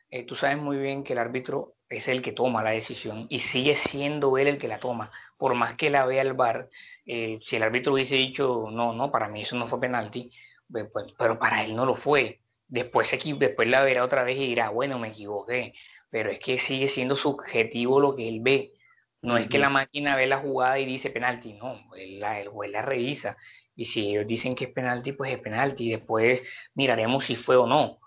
eh, 0.10 0.26
tú 0.26 0.36
sabes 0.36 0.58
muy 0.58 0.78
bien 0.78 1.04
que 1.04 1.14
el 1.14 1.20
árbitro 1.20 1.76
es 1.90 2.08
el 2.08 2.22
que 2.22 2.32
toma 2.32 2.64
la 2.64 2.72
decisión 2.72 3.28
y 3.30 3.40
sigue 3.40 3.76
siendo 3.76 4.38
él 4.38 4.48
el 4.48 4.58
que 4.58 4.68
la 4.68 4.80
toma. 4.80 5.12
Por 5.38 5.54
más 5.56 5.78
que 5.78 5.90
la 5.90 6.06
vea 6.06 6.22
el 6.22 6.34
VAR, 6.34 6.70
eh, 7.06 7.38
si 7.40 7.58
el 7.58 7.64
árbitro 7.64 7.94
hubiese 7.94 8.16
dicho, 8.16 8.68
no, 8.72 8.94
no, 8.94 9.12
para 9.12 9.28
mí 9.28 9.42
eso 9.42 9.56
no 9.56 9.68
fue 9.68 9.80
penalti, 9.80 10.32
pues, 10.70 10.88
pero 11.18 11.40
para 11.40 11.64
él 11.64 11.76
no 11.76 11.86
lo 11.86 11.96
fue 11.96 12.42
después, 12.68 13.12
después 13.40 13.68
la 13.68 13.84
verá 13.84 14.04
otra 14.04 14.24
vez 14.24 14.38
y 14.38 14.48
dirá, 14.48 14.70
bueno, 14.70 15.00
me 15.00 15.10
equivoqué, 15.10 15.74
pero 16.10 16.32
es 16.32 16.40
que 16.40 16.58
sigue 16.58 16.88
siendo 16.88 17.16
subjetivo 17.16 18.00
lo 18.00 18.16
que 18.16 18.28
él 18.28 18.40
ve. 18.42 18.74
No 19.22 19.36
es 19.36 19.48
que 19.48 19.58
la 19.58 19.70
máquina 19.70 20.16
ve 20.16 20.28
la 20.28 20.38
jugada 20.38 20.80
y 20.80 20.86
dice 20.86 21.10
penalti, 21.10 21.54
no, 21.54 21.76
el, 21.96 22.24
el 22.24 22.48
juez 22.48 22.72
la 22.72 22.82
revisa. 22.82 23.36
Y 23.76 23.86
si 23.86 24.10
ellos 24.10 24.28
dicen 24.28 24.56
que 24.56 24.66
es 24.66 24.72
penalti, 24.72 25.12
pues 25.12 25.32
es 25.32 25.40
penalti. 25.40 25.92
Después 25.92 26.42
miraremos 26.74 27.26
si 27.26 27.36
fue 27.36 27.56
o 27.56 27.68
no. 27.68 28.00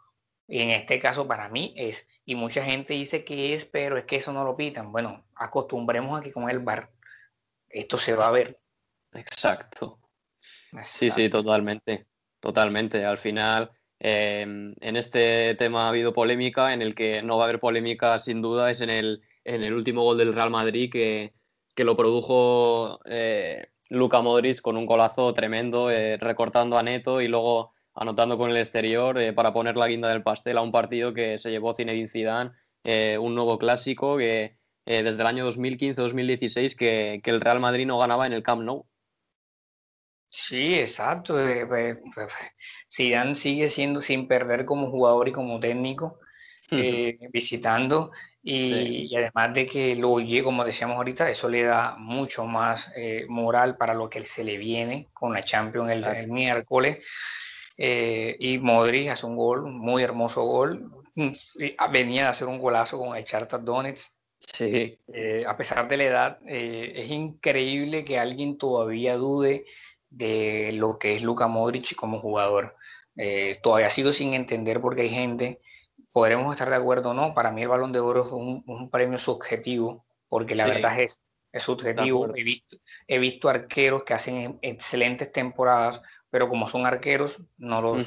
Y 0.48 0.60
en 0.60 0.70
este 0.70 0.98
caso 0.98 1.28
para 1.28 1.48
mí 1.48 1.74
es. 1.76 2.08
Y 2.24 2.34
mucha 2.34 2.64
gente 2.64 2.94
dice 2.94 3.24
que 3.24 3.54
es, 3.54 3.64
pero 3.64 3.96
es 3.96 4.04
que 4.04 4.16
eso 4.16 4.32
no 4.32 4.44
lo 4.44 4.56
pitan. 4.56 4.90
Bueno, 4.90 5.26
acostumbremos 5.36 6.18
a 6.18 6.22
que 6.22 6.32
con 6.32 6.50
el 6.50 6.58
bar 6.58 6.90
esto 7.68 7.96
se 7.96 8.14
va 8.14 8.26
a 8.26 8.32
ver. 8.32 8.60
Exacto. 9.12 10.00
Sí, 10.82 11.10
sí, 11.10 11.28
totalmente. 11.28 12.06
Totalmente. 12.40 13.04
Al 13.04 13.18
final, 13.18 13.70
Em, 14.02 14.74
en 14.80 14.96
este 14.96 15.54
tema 15.56 15.84
ha 15.84 15.88
habido 15.90 16.14
polémica, 16.14 16.72
en 16.72 16.80
el 16.80 16.94
que 16.94 17.22
no 17.22 17.36
va 17.36 17.44
a 17.44 17.48
haber 17.48 17.60
polémica 17.60 18.18
sin 18.18 18.40
duda 18.40 18.70
es 18.70 18.80
en 18.80 18.88
el, 18.88 19.22
en 19.44 19.62
el 19.62 19.74
último 19.74 20.02
gol 20.02 20.16
del 20.16 20.32
Real 20.34 20.50
Madrid 20.50 20.90
que, 20.90 21.34
que 21.74 21.84
lo 21.84 21.96
produjo 21.96 22.98
eh, 23.04 23.68
Luca 23.90 24.22
Modric 24.22 24.62
con 24.62 24.78
un 24.78 24.86
golazo 24.86 25.34
tremendo, 25.34 25.90
eh, 25.90 26.16
recortando 26.16 26.78
a 26.78 26.82
Neto 26.82 27.20
y 27.20 27.28
luego 27.28 27.74
anotando 27.94 28.38
con 28.38 28.50
el 28.50 28.56
exterior 28.56 29.18
eh, 29.18 29.34
para 29.34 29.52
poner 29.52 29.76
la 29.76 29.88
guinda 29.88 30.08
del 30.08 30.22
pastel 30.22 30.56
a 30.56 30.62
un 30.62 30.72
partido 30.72 31.12
que 31.12 31.36
se 31.36 31.50
llevó 31.50 31.74
Zinedine 31.74 32.08
Zidane, 32.08 32.52
un 33.18 33.34
nuevo 33.34 33.58
clásico 33.58 34.16
que 34.16 34.56
desde 34.86 35.20
el 35.20 35.26
año 35.26 35.46
2015-2016 35.46 36.74
que, 36.74 37.20
que 37.22 37.30
el 37.30 37.40
Real 37.40 37.60
Madrid 37.60 37.86
no 37.86 37.98
ganaba 37.98 38.26
en 38.26 38.32
el 38.32 38.42
Camp 38.42 38.62
Nou. 38.62 38.86
Sí, 40.30 40.74
exacto. 40.78 41.38
Eh, 41.40 41.66
pues, 41.66 41.98
pues, 42.14 42.28
Zidane 42.90 43.34
sigue 43.34 43.68
siendo 43.68 44.00
sin 44.00 44.28
perder 44.28 44.64
como 44.64 44.88
jugador 44.88 45.28
y 45.28 45.32
como 45.32 45.58
técnico, 45.58 46.20
eh, 46.70 47.18
visitando 47.32 48.12
y, 48.40 49.12
además 49.16 49.52
de 49.52 49.66
que 49.66 49.96
lo 49.96 50.12
oye, 50.12 50.44
como 50.44 50.64
decíamos 50.64 50.96
ahorita, 50.96 51.28
eso 51.28 51.48
le 51.48 51.64
da 51.64 51.96
mucho 51.98 52.46
más 52.46 52.92
eh, 52.96 53.26
moral 53.28 53.76
para 53.76 53.92
lo 53.92 54.08
que 54.08 54.24
se 54.24 54.44
le 54.44 54.56
viene 54.56 55.08
con 55.12 55.32
la 55.34 55.42
Champions 55.42 55.90
el, 55.90 56.28
miércoles. 56.28 57.04
y 57.76 58.58
Modric 58.60 59.08
hace 59.08 59.26
un 59.26 59.36
gol, 59.36 59.68
muy 59.72 60.04
hermoso 60.04 60.44
gol. 60.44 60.92
Venía 61.90 62.28
a 62.28 62.30
hacer 62.30 62.46
un 62.46 62.60
golazo 62.60 62.98
con 62.98 63.16
el 63.16 63.24
Charter 63.24 63.64
Donetsk. 63.64 64.12
Sí. 64.38 64.98
a 65.46 65.54
pesar 65.56 65.86
de 65.86 65.96
la 65.98 66.04
edad, 66.04 66.38
es 66.46 67.10
increíble 67.10 68.04
que 68.04 68.18
alguien 68.18 68.56
todavía 68.56 69.16
dude 69.16 69.66
de 70.10 70.72
lo 70.74 70.98
que 70.98 71.12
es 71.12 71.22
Luka 71.22 71.46
Modric 71.46 71.94
como 71.94 72.20
jugador. 72.20 72.76
Eh, 73.16 73.58
todavía 73.62 73.90
sigo 73.90 74.12
sin 74.12 74.34
entender 74.34 74.80
porque 74.80 75.02
hay 75.02 75.10
gente, 75.10 75.60
podremos 76.12 76.52
estar 76.52 76.68
de 76.68 76.76
acuerdo 76.76 77.10
o 77.10 77.14
no, 77.14 77.34
para 77.34 77.50
mí 77.50 77.62
el 77.62 77.68
balón 77.68 77.92
de 77.92 78.00
oro 78.00 78.26
es 78.26 78.32
un, 78.32 78.90
premio 78.90 79.18
subjetivo, 79.18 80.04
porque 80.28 80.54
la 80.54 80.66
verdad 80.66 81.00
es, 81.00 81.22
es 81.52 81.62
subjetivo. 81.62 82.34
He 82.34 82.42
visto, 82.42 82.76
he 83.06 83.18
visto, 83.18 83.48
arqueros 83.48 84.04
que 84.04 84.14
hacen 84.14 84.58
excelentes 84.62 85.32
temporadas, 85.32 86.02
pero 86.30 86.48
como 86.48 86.68
son 86.68 86.86
arqueros, 86.86 87.40
no 87.58 87.80
los, 87.80 87.98
mm. 87.98 88.06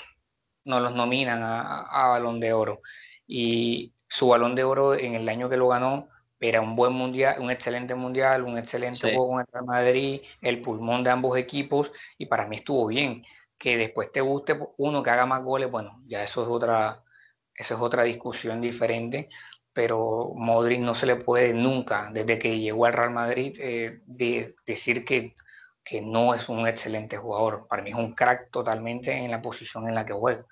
no 0.65 0.79
los 0.79 0.93
nominan 0.93 1.41
a, 1.43 1.81
a 1.81 2.07
balón 2.07 2.39
de 2.39 2.53
oro. 2.53 2.81
Y 3.25 3.93
su 4.07 4.27
balón 4.27 4.55
de 4.55 4.63
oro 4.63 4.95
en 4.95 5.15
el 5.15 5.27
año 5.29 5.49
que 5.49 5.57
lo 5.57 5.69
ganó 5.69 6.09
era 6.49 6.61
un 6.61 6.75
buen 6.75 6.93
mundial, 6.93 7.39
un 7.39 7.51
excelente 7.51 7.95
mundial, 7.95 8.43
un 8.43 8.57
excelente 8.57 9.13
juego 9.13 9.29
con 9.29 9.39
el 9.41 9.47
Real 9.51 9.65
Madrid, 9.65 10.21
el 10.41 10.61
pulmón 10.61 11.03
de 11.03 11.09
ambos 11.09 11.37
equipos, 11.37 11.91
y 12.17 12.25
para 12.25 12.47
mí 12.47 12.57
estuvo 12.57 12.87
bien. 12.87 13.23
Que 13.57 13.77
después 13.77 14.11
te 14.11 14.21
guste 14.21 14.57
uno 14.77 15.01
que 15.03 15.09
haga 15.09 15.25
más 15.25 15.43
goles, 15.43 15.71
bueno, 15.71 16.01
ya 16.05 16.21
eso 16.21 16.43
es 16.43 16.49
otra, 16.49 17.03
eso 17.55 17.75
es 17.75 17.81
otra 17.81 18.03
discusión 18.03 18.59
diferente, 18.61 19.29
pero 19.71 20.33
Modric 20.35 20.81
no 20.81 20.93
se 20.93 21.05
le 21.05 21.15
puede 21.15 21.53
nunca, 21.53 22.09
desde 22.11 22.37
que 22.39 22.59
llegó 22.59 22.85
al 22.85 22.93
Real 22.93 23.11
Madrid, 23.11 23.55
eh, 23.59 24.01
decir 24.65 25.05
que, 25.05 25.35
que 25.83 26.01
no 26.01 26.33
es 26.35 26.49
un 26.49 26.67
excelente 26.67 27.17
jugador. 27.17 27.67
Para 27.67 27.81
mí 27.83 27.91
es 27.91 27.95
un 27.95 28.13
crack 28.13 28.51
totalmente 28.51 29.11
en 29.13 29.31
la 29.31 29.41
posición 29.41 29.87
en 29.87 29.95
la 29.95 30.05
que 30.05 30.13
juega. 30.13 30.45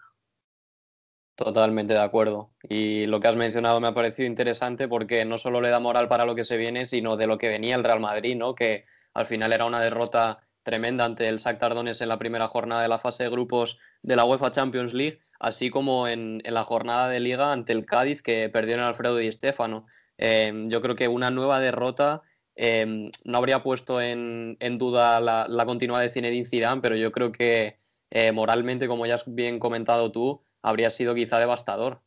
Totalmente 1.35 1.93
de 1.93 1.99
acuerdo. 1.99 2.51
Y 2.69 3.07
lo 3.07 3.19
que 3.19 3.27
has 3.27 3.35
mencionado 3.35 3.79
me 3.79 3.87
ha 3.87 3.93
parecido 3.93 4.27
interesante 4.27 4.87
porque 4.87 5.25
no 5.25 5.37
solo 5.37 5.61
le 5.61 5.69
da 5.69 5.79
moral 5.79 6.07
para 6.07 6.25
lo 6.25 6.35
que 6.35 6.43
se 6.43 6.57
viene, 6.57 6.85
sino 6.85 7.17
de 7.17 7.27
lo 7.27 7.37
que 7.37 7.49
venía 7.49 7.75
el 7.75 7.83
Real 7.83 7.99
Madrid, 7.99 8.35
¿no? 8.35 8.53
Que 8.53 8.85
al 9.13 9.25
final 9.25 9.53
era 9.53 9.65
una 9.65 9.81
derrota 9.81 10.39
tremenda 10.63 11.05
ante 11.05 11.27
el 11.27 11.37
Shakhtar 11.37 11.73
Donetsk 11.73 12.01
en 12.01 12.09
la 12.09 12.19
primera 12.19 12.47
jornada 12.47 12.81
de 12.83 12.87
la 12.87 12.99
fase 12.99 13.23
de 13.23 13.29
grupos 13.29 13.79
de 14.03 14.15
la 14.15 14.25
UEFA 14.25 14.51
Champions 14.51 14.93
League, 14.93 15.19
así 15.39 15.69
como 15.69 16.07
en, 16.07 16.41
la 16.45 16.63
jornada 16.63 17.09
de 17.09 17.19
liga 17.19 17.51
ante 17.51 17.73
el 17.73 17.85
Cádiz 17.85 18.21
que 18.21 18.49
perdieron 18.49 18.85
Alfredo 18.85 19.19
y 19.21 19.27
Estefano. 19.27 19.85
Em, 20.17 20.69
yo 20.69 20.81
creo 20.81 20.95
que 20.95 21.07
una 21.07 21.31
nueva 21.31 21.59
derrota 21.59 22.21
em, 22.55 23.09
no 23.23 23.37
habría 23.37 23.63
puesto 23.63 24.01
en, 24.01 24.57
duda 24.77 25.19
la, 25.19 25.65
continuidad 25.65 26.01
de 26.01 26.11
Zinedine 26.11 26.45
Zidane, 26.45 26.81
pero 26.81 26.95
yo 26.95 27.11
creo 27.11 27.31
que 27.31 27.79
eh, 28.11 28.31
moralmente, 28.31 28.87
como 28.87 29.05
ya 29.05 29.15
has 29.15 29.23
bien 29.33 29.57
comentado 29.59 30.11
tú, 30.11 30.43
habría 30.61 30.89
sido 30.89 31.15
quizá 31.15 31.39
devastador. 31.39 32.01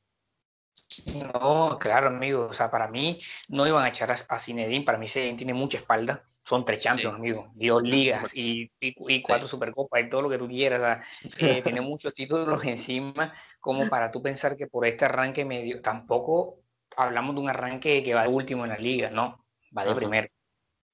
No, 1.17 1.79
claro, 1.79 2.09
amigo. 2.09 2.47
O 2.51 2.55
sea, 2.55 2.71
para 2.71 2.89
mí 2.89 3.19
no 3.49 3.67
iban 3.67 3.85
a 3.85 3.89
echar 3.89 4.11
a, 4.11 4.17
a 4.29 4.39
Zinedine. 4.39 4.85
Para 4.85 4.99
mí 4.99 5.09
Zinedine 5.09 5.39
tiene 5.39 5.55
mucha 5.55 5.79
espalda. 5.79 6.25
Son 6.39 6.65
tres 6.65 6.83
champions, 6.83 7.17
amigo. 7.17 7.53
Y 7.57 7.69
dos 7.69 7.83
ligas 7.83 8.31
y, 8.35 8.69
y, 8.79 9.23
cuatro 9.23 9.49
supercopas 9.49 10.03
y 10.03 10.09
todo 10.11 10.23
lo 10.23 10.29
que 10.29 10.39
tú 10.39 10.47
quieras. 10.47 11.05
Eh, 11.39 11.63
tiene 11.65 11.81
muchos 11.81 12.13
títulos 12.13 12.63
encima 12.65 13.33
como 13.61 13.89
para 13.89 14.11
tú 14.11 14.23
pensar 14.23 14.57
que 14.57 14.67
por 14.67 14.87
este 14.87 15.07
arranque 15.07 15.45
medio... 15.45 15.81
Tampoco 15.81 16.61
hablamos 16.97 17.35
de 17.35 17.41
un 17.41 17.49
arranque 17.49 18.03
que 18.03 18.15
va 18.15 18.25
de 18.25 18.29
último 18.29 18.65
en 18.65 18.71
la 18.71 18.79
liga, 18.79 19.11
no. 19.11 19.47
Va 19.77 19.87
de 19.87 19.95
primero. 19.95 20.29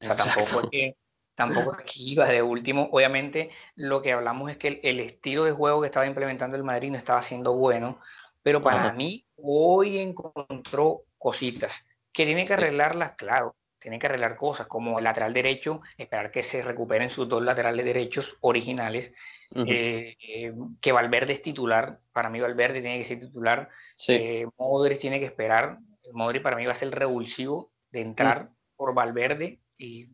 O 0.01 0.05
sea, 0.05 0.17
tampoco 0.17 0.63
es 0.63 0.71
que 0.71 0.97
tampoco 1.41 1.73
aquí 1.73 2.13
iba 2.13 2.27
de 2.27 2.43
último. 2.43 2.91
Obviamente, 2.93 3.51
lo 3.75 4.03
que 4.03 4.13
hablamos 4.13 4.51
es 4.51 4.59
que 4.59 4.81
el, 4.83 5.01
estilo 5.01 5.45
de 5.45 5.53
juego 5.53 5.81
que 5.81 5.87
estaba 5.87 6.07
implementando 6.07 6.57
el 6.57 6.65
Madrid 6.65 6.91
no 6.91 6.99
estaba 6.99 7.23
siendo 7.23 7.55
bueno, 7.55 7.99
pero 8.43 8.63
para 8.63 8.93
mí 8.93 9.27
hoy 9.37 9.99
encontró 9.99 11.05
cositas. 11.17 11.87
Que 12.13 12.27
tiene 12.27 12.45
que 12.45 12.55
arreglarlas, 12.55 13.13
claro, 13.13 13.57
tiene 13.79 13.99
que 13.99 14.07
arreglar 14.07 14.37
cosas 14.37 14.67
como 14.67 14.99
el 14.99 15.05
lateral 15.05 15.33
derecho, 15.33 15.81
esperar 15.97 16.31
que 16.31 16.43
se 16.43 16.61
recuperen 16.61 17.09
sus 17.09 17.27
dos 17.27 17.43
laterales 17.43 17.87
derechos 17.87 18.37
originales, 18.41 19.15
eh, 19.55 20.17
eh, 20.21 20.53
que 20.81 20.93
Valverde 20.93 21.33
es 21.33 21.43
titular, 21.43 21.99
para 22.13 22.29
mí 22.29 22.39
Valverde 22.41 22.83
tiene 22.83 22.99
que 22.99 23.05
ser 23.05 23.21
titular, 23.21 23.71
eh, 24.09 24.47
Modric 24.59 24.99
tiene 24.99 25.19
que 25.19 25.27
esperar, 25.27 25.79
Modric 26.13 26.43
para 26.43 26.57
mí 26.57 26.67
va 26.67 26.73
a 26.73 26.75
ser 26.75 26.89
el 26.89 26.93
revulsivo 26.93 27.73
de 27.91 28.03
entrar 28.03 28.51
por 28.77 28.93
Valverde 28.93 29.61
y 29.79 30.09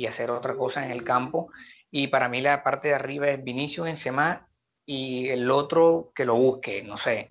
y 0.00 0.06
hacer 0.06 0.30
otra 0.30 0.56
cosa 0.56 0.82
en 0.82 0.90
el 0.92 1.04
campo. 1.04 1.52
Y 1.90 2.06
para 2.06 2.28
mí 2.30 2.40
la 2.40 2.62
parte 2.62 2.88
de 2.88 2.94
arriba 2.94 3.28
es 3.28 3.44
Vinicius, 3.44 3.84
Benzema 3.84 4.48
y 4.86 5.28
el 5.28 5.50
otro 5.50 6.10
que 6.14 6.24
lo 6.24 6.36
busque, 6.36 6.82
no 6.82 6.96
sé, 6.96 7.30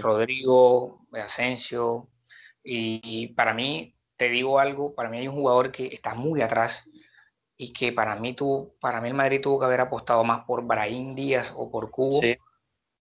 Rodrigo, 0.00 1.06
Asensio. 1.12 2.08
Y, 2.64 3.28
para 3.34 3.52
mí, 3.52 3.94
te 4.16 4.30
digo 4.30 4.58
algo, 4.58 4.94
para 4.94 5.10
mí 5.10 5.18
hay 5.18 5.28
un 5.28 5.34
jugador 5.34 5.70
que 5.72 5.88
está 5.88 6.14
muy 6.14 6.40
atrás 6.40 6.88
y 7.56 7.74
que 7.74 7.92
para 7.92 8.16
mí, 8.16 8.32
tú, 8.32 8.74
para 8.80 9.02
mí 9.02 9.08
el 9.08 9.14
Madrid 9.14 9.42
tuvo 9.42 9.58
que 9.58 9.66
haber 9.66 9.80
apostado 9.80 10.24
más 10.24 10.44
por 10.46 10.64
Brahim 10.64 11.14
Díaz 11.14 11.52
o 11.54 11.70
por 11.70 11.90
Cubo. 11.90 12.20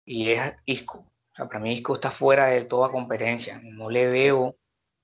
Y 0.06 0.32
es 0.32 0.56
Isco. 0.66 1.00
O 1.00 1.36
sea, 1.36 1.48
para 1.48 1.60
mí 1.60 1.72
Isco 1.72 1.96
está 1.96 2.10
fuera 2.10 2.48
de 2.48 2.66
toda 2.66 2.90
competencia. 2.90 3.60
No 3.62 3.92
le 3.92 4.08
veo, 4.08 4.58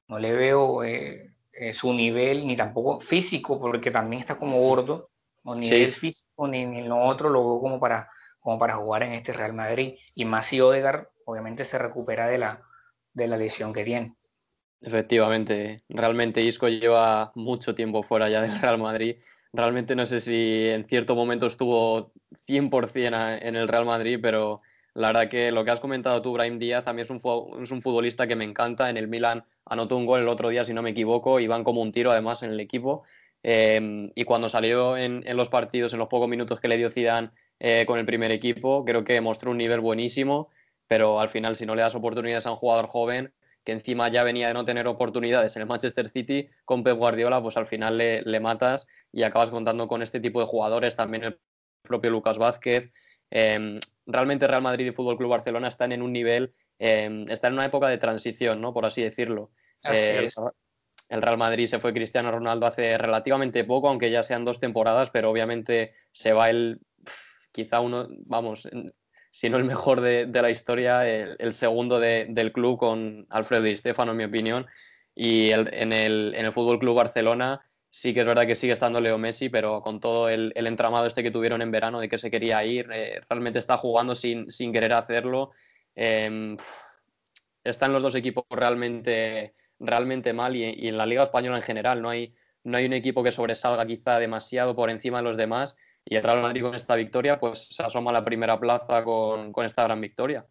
no 0.08 0.18
le 0.18 0.34
veo 0.34 0.84
eh, 0.84 1.33
eh, 1.54 1.74
su 1.74 1.94
nivel, 1.94 2.48
ni 2.48 2.56
tampoco 2.56 3.00
físico, 3.00 3.60
porque 3.60 3.92
también 3.92 4.20
está 4.20 4.38
como 4.38 4.60
gordo, 4.60 5.10
o 5.44 5.56
nivel 5.56 5.90
físico, 5.90 6.48
ni, 6.48 6.66
ni 6.66 6.84
lo 6.84 7.02
otro 7.02 7.30
lo 7.30 7.48
veo 7.48 7.60
como 7.60 7.80
para, 7.80 8.10
como 8.40 8.58
para 8.58 8.76
jugar 8.76 9.04
en 9.04 9.14
este 9.14 9.34
Real 9.34 9.54
Madrid. 9.54 9.96
Y 10.16 10.26
más 10.26 10.48
si 10.48 10.60
Odegar, 10.62 11.10
obviamente, 11.26 11.64
se 11.64 11.78
recupera 11.78 12.28
de 12.28 12.38
la, 12.40 12.64
de 13.14 13.28
la 13.28 13.38
lesión 13.38 13.74
que 13.74 13.84
tiene. 13.84 14.16
Efectivamente, 14.82 15.84
realmente 15.88 16.42
Isco 16.42 16.68
lleva 16.68 17.32
mucho 17.36 17.74
tiempo 17.74 18.04
fuera 18.04 18.30
ya 18.30 18.42
del 18.42 18.60
Real 18.60 18.80
Madrid. 18.80 19.18
Realmente 19.54 19.96
no 19.96 20.06
sé 20.06 20.20
si 20.20 20.68
en 20.68 20.86
cierto 20.86 21.16
momento 21.16 21.46
estuvo 21.46 22.12
100% 22.48 23.40
en 23.42 23.56
el 23.56 23.68
Real 23.68 23.86
Madrid, 23.86 24.20
pero 24.22 24.62
la 24.94 25.08
verdad 25.08 25.30
que 25.30 25.52
lo 25.52 25.64
que 25.64 25.72
has 25.72 25.80
comentado 25.80 26.22
tú, 26.22 26.34
Brahim 26.34 26.60
Díaz, 26.60 26.88
a 26.88 26.94
mí 26.94 27.02
es 27.02 27.10
un, 27.10 27.22
es 27.62 27.72
un 27.72 27.82
futbolista 27.82 28.28
que 28.28 28.36
me 28.36 28.44
encanta. 28.44 28.90
En 28.90 28.98
el 28.98 29.08
Milan 29.08 29.46
anotó 29.74 29.98
un 29.98 30.06
gol 30.06 30.22
el 30.22 30.28
otro 30.28 30.50
día, 30.50 30.64
si 30.64 30.74
no 30.74 30.82
me 30.82 30.92
equivoco, 30.92 31.40
y 31.40 31.48
como 31.64 31.82
un 31.82 31.92
tiro 31.92 32.12
además 32.12 32.44
en 32.44 32.52
el 32.52 32.60
equipo. 32.60 33.04
Em, 33.44 34.12
y 34.16 34.24
cuando 34.24 34.48
salió 34.50 34.96
en, 34.98 35.24
los 35.36 35.50
partidos, 35.50 35.94
en 35.94 36.00
los 36.00 36.08
pocos 36.08 36.30
minutos 36.30 36.62
que 36.62 36.68
le 36.68 36.78
dio 36.78 36.90
Zidane 36.90 37.32
eh, 37.60 37.84
con 37.86 38.00
el 38.00 38.06
primer 38.06 38.32
equipo, 38.32 38.86
creo 38.86 39.04
que 39.04 39.20
mostró 39.22 39.52
un 39.52 39.58
nivel 39.58 39.82
buenísimo, 39.82 40.50
pero 40.88 41.20
al 41.20 41.30
final 41.30 41.56
si 41.56 41.66
no 41.66 41.76
le 41.76 41.82
das 41.82 41.96
oportunidades 41.96 42.46
a 42.46 42.52
un 42.52 42.58
jugador 42.58 42.88
joven, 42.88 43.34
que 43.66 43.72
encima 43.74 44.10
ya 44.10 44.24
venía 44.24 44.48
de 44.48 44.54
no 44.54 44.66
tener 44.66 44.88
oportunidades 44.88 45.56
en 45.56 45.62
el 45.64 45.68
Manchester 45.68 46.10
City, 46.10 46.50
con 46.66 46.84
Pep 46.84 46.98
Guardiola, 46.98 47.42
pues 47.42 47.58
al 47.58 47.68
final 47.68 47.98
le, 47.98 48.22
le 48.24 48.40
matas 48.40 48.88
y 49.12 49.24
acabas 49.24 49.52
contando 49.52 49.88
con 49.88 50.02
este 50.02 50.20
tipo 50.20 50.40
de 50.40 50.46
jugadores, 50.46 50.96
también 50.96 51.24
el 51.24 51.40
propio 51.82 52.12
Lucas 52.12 52.38
Vázquez. 52.38 52.92
Em, 53.30 53.80
realmente 54.06 54.48
Real 54.48 54.62
Madrid 54.62 54.88
y 54.88 54.92
Fútbol 54.92 55.18
Club 55.18 55.32
Barcelona 55.32 55.68
están 55.68 55.92
en 55.92 56.02
un 56.02 56.14
nivel, 56.14 56.54
em, 56.80 57.26
están 57.30 57.54
en 57.54 57.60
una 57.60 57.66
época 57.66 57.88
de 57.88 57.98
transición, 57.98 58.62
¿no? 58.62 58.74
Por 58.74 58.86
así 58.86 59.02
decirlo. 59.02 59.52
Eh, 59.84 60.30
el 61.10 61.22
Real 61.22 61.38
Madrid 61.38 61.68
se 61.68 61.80
fue 61.80 61.94
Cristiano 61.94 62.32
Ronaldo 62.32 62.66
hace 62.66 62.98
relativamente 62.98 63.64
poco, 63.64 63.90
aunque 63.90 64.10
ya 64.10 64.24
sean 64.24 64.46
dos 64.46 64.60
temporadas, 64.60 65.10
pero 65.10 65.30
obviamente 65.30 65.94
se 66.12 66.34
va 66.34 66.50
el, 66.50 66.80
quizá 67.52 67.82
uno, 67.82 68.08
vamos, 68.26 68.68
si 69.30 69.50
no 69.50 69.58
el 69.58 69.66
mejor 69.66 70.02
de, 70.02 70.28
la 70.32 70.50
historia, 70.50 71.08
el, 71.08 71.54
segundo 71.54 72.00
del 72.00 72.52
club 72.52 72.78
con 72.78 73.28
Alfredo 73.30 73.64
Di 73.64 73.78
Stefano, 73.78 74.12
en 74.12 74.18
mi 74.18 74.24
opinión. 74.24 74.66
Y 75.16 75.52
en, 75.52 75.94
el, 75.94 76.34
en 76.36 76.46
el 76.46 76.54
Fútbol 76.54 76.80
Club 76.80 76.96
Barcelona 76.96 77.62
sí 77.94 78.12
que 78.12 78.22
es 78.22 78.26
verdad 78.26 78.48
que 78.48 78.56
sigue 78.56 78.74
estando 78.74 79.00
Leo 79.00 79.20
Messi, 79.20 79.50
pero 79.50 79.84
con 79.84 80.00
todo 80.00 80.28
el, 80.28 80.52
entramado 80.56 81.06
este 81.06 81.22
que 81.22 81.30
tuvieron 81.30 81.62
en 81.62 81.70
verano 81.70 82.00
de 82.00 82.10
que 82.10 82.18
se 82.18 82.32
quería 82.32 82.66
ir, 82.66 82.90
eh, 82.92 83.22
realmente 83.30 83.60
está 83.60 83.78
jugando 83.78 84.16
sin, 84.16 84.50
sin 84.50 84.74
querer 84.74 84.94
hacerlo. 84.94 85.52
Em, 85.94 86.58
están 87.64 87.94
los 87.94 88.02
dos 88.02 88.16
equipos 88.16 88.46
realmente, 88.50 89.54
realmente 89.84 90.34
mal 90.34 90.56
y, 90.56 90.88
en 90.88 90.98
la 90.98 91.06
Liga 91.06 91.24
Española 91.24 91.58
en 91.58 91.64
general 91.64 92.02
no 92.02 92.10
hay, 92.10 92.36
no 92.64 92.78
hay 92.78 92.86
un 92.86 92.94
equipo 92.94 93.24
que 93.24 93.32
sobresalga 93.32 93.86
quizá 93.86 94.20
demasiado 94.20 94.76
por 94.76 94.90
encima 94.90 95.18
de 95.18 95.24
los 95.24 95.38
demás 95.38 95.78
y 96.06 96.16
el 96.16 96.24
Real 96.24 96.42
Madrid 96.42 96.64
con 96.64 96.76
esta 96.76 96.96
victoria 96.96 97.40
pues 97.40 97.68
se 97.70 97.84
asoma 97.84 98.12
a 98.12 98.14
la 98.14 98.26
primera 98.26 98.60
plaza 98.60 99.04
con, 99.04 99.52
con 99.52 99.66
esta 99.66 99.84
gran 99.84 100.02
victoria. 100.02 100.46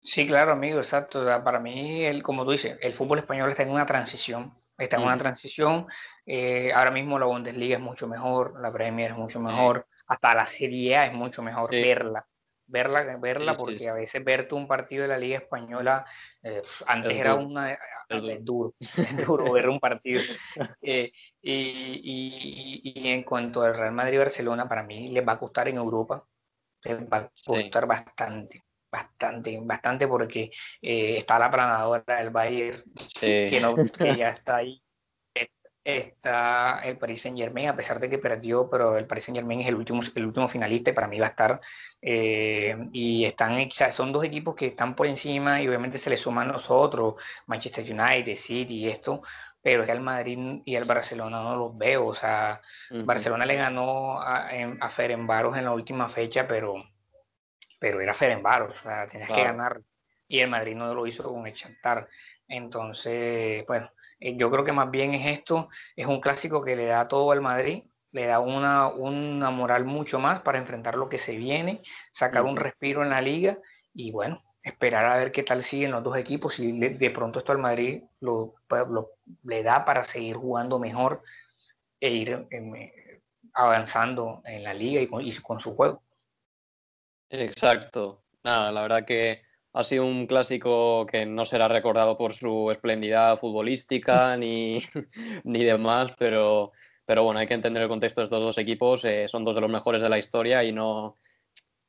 Sí, 0.00 0.26
claro, 0.26 0.52
amigo, 0.52 0.78
exacto. 0.78 1.24
Para 1.44 1.58
mí, 1.58 2.04
el, 2.04 2.22
como 2.22 2.44
tú 2.44 2.52
dices, 2.52 2.78
el 2.80 2.94
fútbol 2.94 3.18
español 3.18 3.50
está 3.50 3.64
en 3.64 3.70
una 3.70 3.84
transición. 3.84 4.54
Está 4.78 4.96
en 4.96 5.02
una 5.02 5.18
transición. 5.18 5.86
Eh, 6.24 6.72
ahora 6.72 6.92
mismo 6.92 7.18
la 7.18 7.26
Bundesliga 7.26 7.76
es 7.76 7.82
mucho 7.82 8.06
mejor, 8.06 8.60
la 8.60 8.72
Premier 8.72 9.10
es 9.10 9.16
mucho 9.16 9.40
mejor, 9.40 9.86
hasta 10.06 10.34
la 10.34 10.46
Serie 10.46 10.96
A 10.96 11.06
es 11.06 11.12
mucho 11.12 11.42
mejor 11.42 11.70
verla. 11.70 12.24
Verla, 12.68 13.16
verla 13.16 13.54
porque 13.54 13.88
a 13.88 13.94
veces 13.94 14.22
verte 14.22 14.54
un 14.54 14.68
partido 14.68 15.02
de 15.02 15.08
la 15.08 15.18
Liga 15.18 15.38
Española, 15.38 16.04
eh, 16.42 16.62
antes 16.86 17.12
era 17.12 17.34
una... 17.34 17.78
Es 18.08 18.44
duro, 18.44 18.74
es 18.80 19.26
duro 19.26 19.52
ver 19.52 19.68
un 19.68 19.80
partido. 19.80 20.22
Eh, 20.80 21.12
y, 21.42 21.52
y, 21.52 22.80
y, 22.94 23.08
en 23.08 23.22
cuanto 23.22 23.62
al 23.62 23.76
Real 23.76 23.92
Madrid-Barcelona, 23.92 24.68
para 24.68 24.82
mí 24.82 25.08
les 25.08 25.26
va 25.26 25.32
a 25.32 25.38
costar 25.38 25.68
en 25.68 25.76
Europa, 25.76 26.24
les 26.84 27.00
va 27.00 27.18
a 27.18 27.30
costar 27.44 27.86
bastante 27.86 28.62
bastante, 28.90 29.58
bastante 29.62 30.08
porque 30.08 30.50
eh, 30.80 31.16
está 31.18 31.38
la 31.38 31.50
planadora 31.50 32.18
del 32.18 32.30
Bayern, 32.30 32.82
que, 33.20 33.58
no, 33.60 33.74
que 33.74 34.16
ya 34.16 34.28
está 34.30 34.56
ahí. 34.56 34.82
Está 35.88 36.80
el 36.84 36.98
Paris 36.98 37.22
Saint 37.22 37.38
Germain, 37.38 37.68
a 37.68 37.74
pesar 37.74 37.98
de 37.98 38.10
que 38.10 38.18
perdió, 38.18 38.68
pero 38.68 38.98
el 38.98 39.06
Paris 39.06 39.24
Saint 39.24 39.38
Germain 39.38 39.62
es 39.62 39.68
el 39.68 39.74
último, 39.74 40.02
el 40.14 40.26
último 40.26 40.46
finalista 40.46 40.90
y 40.90 40.92
para 40.92 41.08
mí 41.08 41.18
va 41.18 41.26
a 41.26 41.30
estar. 41.30 41.60
Eh, 42.02 42.76
y 42.92 43.24
están, 43.24 43.70
son 43.70 44.12
dos 44.12 44.22
equipos 44.24 44.54
que 44.54 44.66
están 44.66 44.94
por 44.94 45.06
encima 45.06 45.62
y 45.62 45.68
obviamente 45.68 45.96
se 45.96 46.10
les 46.10 46.20
suman 46.20 46.48
nosotros, 46.48 47.14
Manchester 47.46 47.84
United, 47.84 48.36
City 48.36 48.76
y 48.84 48.88
esto, 48.88 49.22
pero 49.62 49.82
es 49.82 49.88
al 49.88 50.00
Madrid 50.00 50.60
y 50.66 50.76
al 50.76 50.84
Barcelona 50.84 51.42
no 51.42 51.56
los 51.56 51.78
veo. 51.78 52.08
O 52.08 52.14
sea, 52.14 52.60
Barcelona 52.90 53.46
le 53.46 53.56
ganó 53.56 54.20
a, 54.20 54.48
a 54.80 54.88
Ferenbaros 54.90 55.56
en 55.56 55.64
la 55.64 55.72
última 55.72 56.08
fecha, 56.10 56.46
pero 56.46 56.74
pero 57.78 58.00
era 58.00 58.12
Ferenbaros, 58.12 58.76
o 58.78 58.82
sea, 58.82 59.06
tenías 59.06 59.30
que 59.30 59.42
ganar. 59.44 59.80
y 60.26 60.40
el 60.40 60.50
Madrid 60.50 60.74
no 60.76 60.92
lo 60.94 61.06
hizo 61.06 61.22
con 61.22 61.46
el 61.46 61.54
Chantar. 61.54 62.08
Entonces, 62.48 63.64
bueno, 63.66 63.90
eh, 64.20 64.36
yo 64.36 64.50
creo 64.50 64.64
que 64.64 64.72
más 64.72 64.90
bien 64.90 65.14
es 65.14 65.38
esto, 65.38 65.68
es 65.96 66.06
un 66.06 66.20
clásico 66.20 66.64
que 66.64 66.76
le 66.76 66.86
da 66.86 67.08
todo 67.08 67.30
al 67.32 67.40
Madrid, 67.40 67.84
le 68.12 68.26
da 68.26 68.40
una, 68.40 68.88
una 68.88 69.50
moral 69.50 69.84
mucho 69.84 70.18
más 70.18 70.40
para 70.40 70.58
enfrentar 70.58 70.96
lo 70.96 71.08
que 71.08 71.18
se 71.18 71.36
viene, 71.36 71.82
sacar 72.12 72.44
un 72.44 72.56
respiro 72.56 73.02
en 73.02 73.10
la 73.10 73.20
liga 73.20 73.58
y 73.92 74.12
bueno, 74.12 74.40
esperar 74.62 75.06
a 75.06 75.16
ver 75.16 75.32
qué 75.32 75.42
tal 75.42 75.62
siguen 75.62 75.90
los 75.90 76.02
dos 76.02 76.16
equipos, 76.16 76.54
si 76.54 76.78
de 76.78 77.10
pronto 77.10 77.38
esto 77.38 77.52
al 77.52 77.58
Madrid 77.58 78.02
lo, 78.20 78.54
le 79.44 79.62
da 79.62 79.84
para 79.84 80.04
seguir 80.04 80.36
jugando 80.36 80.78
mejor 80.78 81.22
e 82.00 82.10
ir 82.10 82.46
em, 82.50 82.72
avanzando 83.54 84.42
en 84.44 84.62
la 84.62 84.74
liga 84.74 85.00
y 85.00 85.06
con, 85.40 85.60
su 85.60 85.74
juego. 85.74 86.02
Exacto. 87.30 88.22
Nada, 88.44 88.70
la 88.72 88.82
verdad 88.82 89.04
que 89.04 89.42
ha 89.72 89.84
sido 89.84 90.04
un 90.04 90.26
clásico 90.26 91.06
que 91.06 91.26
no 91.26 91.44
será 91.44 91.68
recordado 91.68 92.16
por 92.16 92.32
su 92.32 92.70
esplendidad 92.70 93.36
futbolística 93.36 94.36
ni, 94.38 94.80
ni 95.44 95.64
demás, 95.64 96.14
pero, 96.18 96.72
pero 97.04 97.24
bueno, 97.24 97.40
hay 97.40 97.46
que 97.46 97.54
entender 97.54 97.82
el 97.82 97.88
contexto 97.88 98.20
de 98.20 98.26
estos 98.26 98.40
dos 98.40 98.58
equipos. 98.58 99.04
Eh, 99.04 99.28
son 99.28 99.44
dos 99.44 99.54
de 99.54 99.60
los 99.60 99.70
mejores 99.70 100.02
de 100.02 100.08
la 100.08 100.18
historia 100.18 100.64
y 100.64 100.72
no 100.72 101.16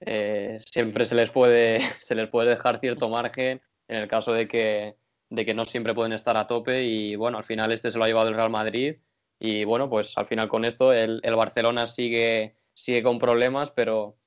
eh, 0.02 0.60
siempre 0.62 1.06
se 1.06 1.16
les, 1.16 1.30
puede, 1.30 1.80
se 1.98 2.16
les 2.16 2.30
puede 2.30 2.50
dejar 2.50 2.80
cierto 2.80 3.10
margen 3.10 3.62
en 3.88 3.98
el 3.98 4.08
caso 4.08 4.34
de 4.34 4.48
que, 4.48 4.96
de 5.30 5.46
que 5.46 5.54
no 5.54 5.66
siempre 5.66 5.94
pueden 5.94 6.14
estar 6.14 6.38
a 6.38 6.48
tope. 6.48 6.84
Y 6.84 7.16
bueno, 7.16 7.38
al 7.38 7.44
final 7.44 7.72
este 7.72 7.92
se 7.92 7.98
lo 7.98 8.04
ha 8.04 8.08
llevado 8.08 8.30
el 8.30 8.36
Real 8.36 8.50
Madrid. 8.50 8.98
Y 9.40 9.64
bueno, 9.64 9.90
pues 9.90 10.18
al 10.18 10.26
final 10.26 10.50
con 10.50 10.66
esto 10.66 10.92
el, 10.94 11.22
el 11.24 11.36
Barcelona 11.36 11.88
sigue, 11.88 12.56
sigue 12.74 13.02
con 13.02 13.20
problemas, 13.20 13.72
pero 13.72 14.18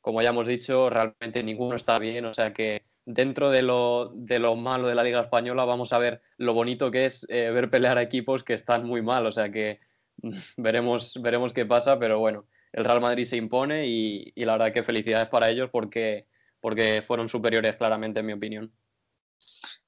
como 0.00 0.22
ya 0.22 0.30
hemos 0.30 0.48
dicho, 0.48 0.88
realmente 0.90 1.42
ninguno 1.42 1.76
está 1.76 1.98
bien. 1.98 2.24
O 2.24 2.34
sea 2.34 2.52
que 2.52 2.82
dentro 3.04 3.50
de 3.50 3.62
lo, 3.62 4.12
de 4.14 4.38
lo 4.38 4.56
malo 4.56 4.88
de 4.88 4.94
la 4.94 5.02
Liga 5.02 5.20
Española 5.20 5.64
vamos 5.64 5.92
a 5.92 5.98
ver 5.98 6.22
lo 6.36 6.54
bonito 6.54 6.90
que 6.90 7.04
es 7.04 7.26
eh, 7.28 7.50
ver 7.50 7.70
pelear 7.70 7.98
equipos 7.98 8.44
que 8.44 8.54
están 8.54 8.86
muy 8.86 9.02
mal. 9.02 9.26
O 9.26 9.32
sea 9.32 9.50
que 9.50 9.80
veremos, 10.56 11.20
veremos 11.22 11.52
qué 11.52 11.66
pasa, 11.66 11.98
pero 11.98 12.18
bueno, 12.18 12.46
el 12.72 12.84
Real 12.84 13.00
Madrid 13.00 13.24
se 13.24 13.36
impone 13.36 13.86
y, 13.86 14.32
la 14.36 14.52
verdad 14.52 14.72
que 14.72 14.82
felicidades 14.82 15.28
para 15.28 15.50
ellos 15.50 15.68
porque, 15.70 16.26
porque 16.60 17.02
fueron 17.02 17.28
superiores 17.28 17.76
claramente 17.76 18.20
en 18.20 18.26
mi 18.26 18.32
opinión. 18.32 18.72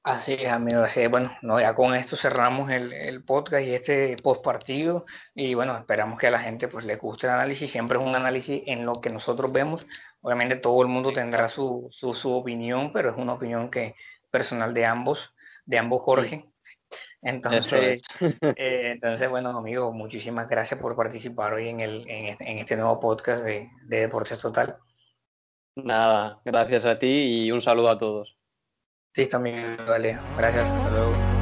Así 0.05 0.35
es, 0.35 0.53
amigo. 0.53 0.85
Bueno, 1.09 1.35
no, 1.41 1.59
ya 1.59 1.75
con 1.75 1.95
esto 1.95 2.15
cerramos 2.15 2.71
el, 2.71 3.25
podcast 3.25 3.67
y 3.67 3.73
este 3.73 4.17
post 4.23 4.45
partido. 4.45 5.07
Y 5.35 5.55
bueno, 5.55 5.79
esperamos 5.79 6.19
que 6.19 6.27
a 6.27 6.31
la 6.31 6.41
gente 6.41 6.69
pues 6.69 6.85
le 6.85 6.97
guste 6.97 7.27
el 7.27 7.33
análisis. 7.33 7.71
Siempre 7.71 7.97
es 7.97 8.05
un 8.05 8.15
análisis 8.15 8.63
en 8.67 8.85
lo 8.85 9.01
que 9.01 9.09
nosotros 9.09 9.51
vemos. 9.51 9.87
Obviamente 10.21 10.57
todo 10.57 10.83
el 10.83 10.89
mundo 10.89 11.11
tendrá 11.11 11.49
su, 11.49 11.89
su, 11.91 12.33
opinión, 12.33 12.93
pero 12.93 13.11
es 13.11 13.17
una 13.17 13.33
opinión 13.33 13.71
que 13.71 13.95
personal 14.31 14.75
de 14.75 14.85
ambos, 14.85 15.35
de 15.65 15.79
ambos 15.79 16.03
Jorge. 16.03 16.51
Entonces, 17.23 18.03
eh, 18.21 18.93
entonces, 18.93 19.31
bueno, 19.31 19.57
amigo, 19.57 19.91
muchísimas 19.91 20.51
gracias 20.51 20.79
por 20.79 20.95
participar 20.95 21.55
hoy 21.55 21.71
en, 21.71 21.81
el, 21.81 22.05
en, 22.11 22.27
este, 22.27 22.51
en 22.51 22.59
este 22.59 22.77
nuevo 22.77 23.01
podcast 23.01 23.43
de, 23.43 23.71
de 23.87 24.01
Deportes 24.01 24.37
Total. 24.37 24.77
Nada, 25.77 26.43
gracias 26.45 26.85
a 26.85 26.99
ti 26.99 27.47
y 27.47 27.53
un 27.53 27.63
saludo 27.63 27.89
a 27.89 27.97
todos. 27.97 28.37
Sí, 29.15 29.27
también, 29.27 29.77
vale. 29.87 30.19
Gracias, 30.37 30.69
hasta 30.71 30.91
luego. 30.91 31.34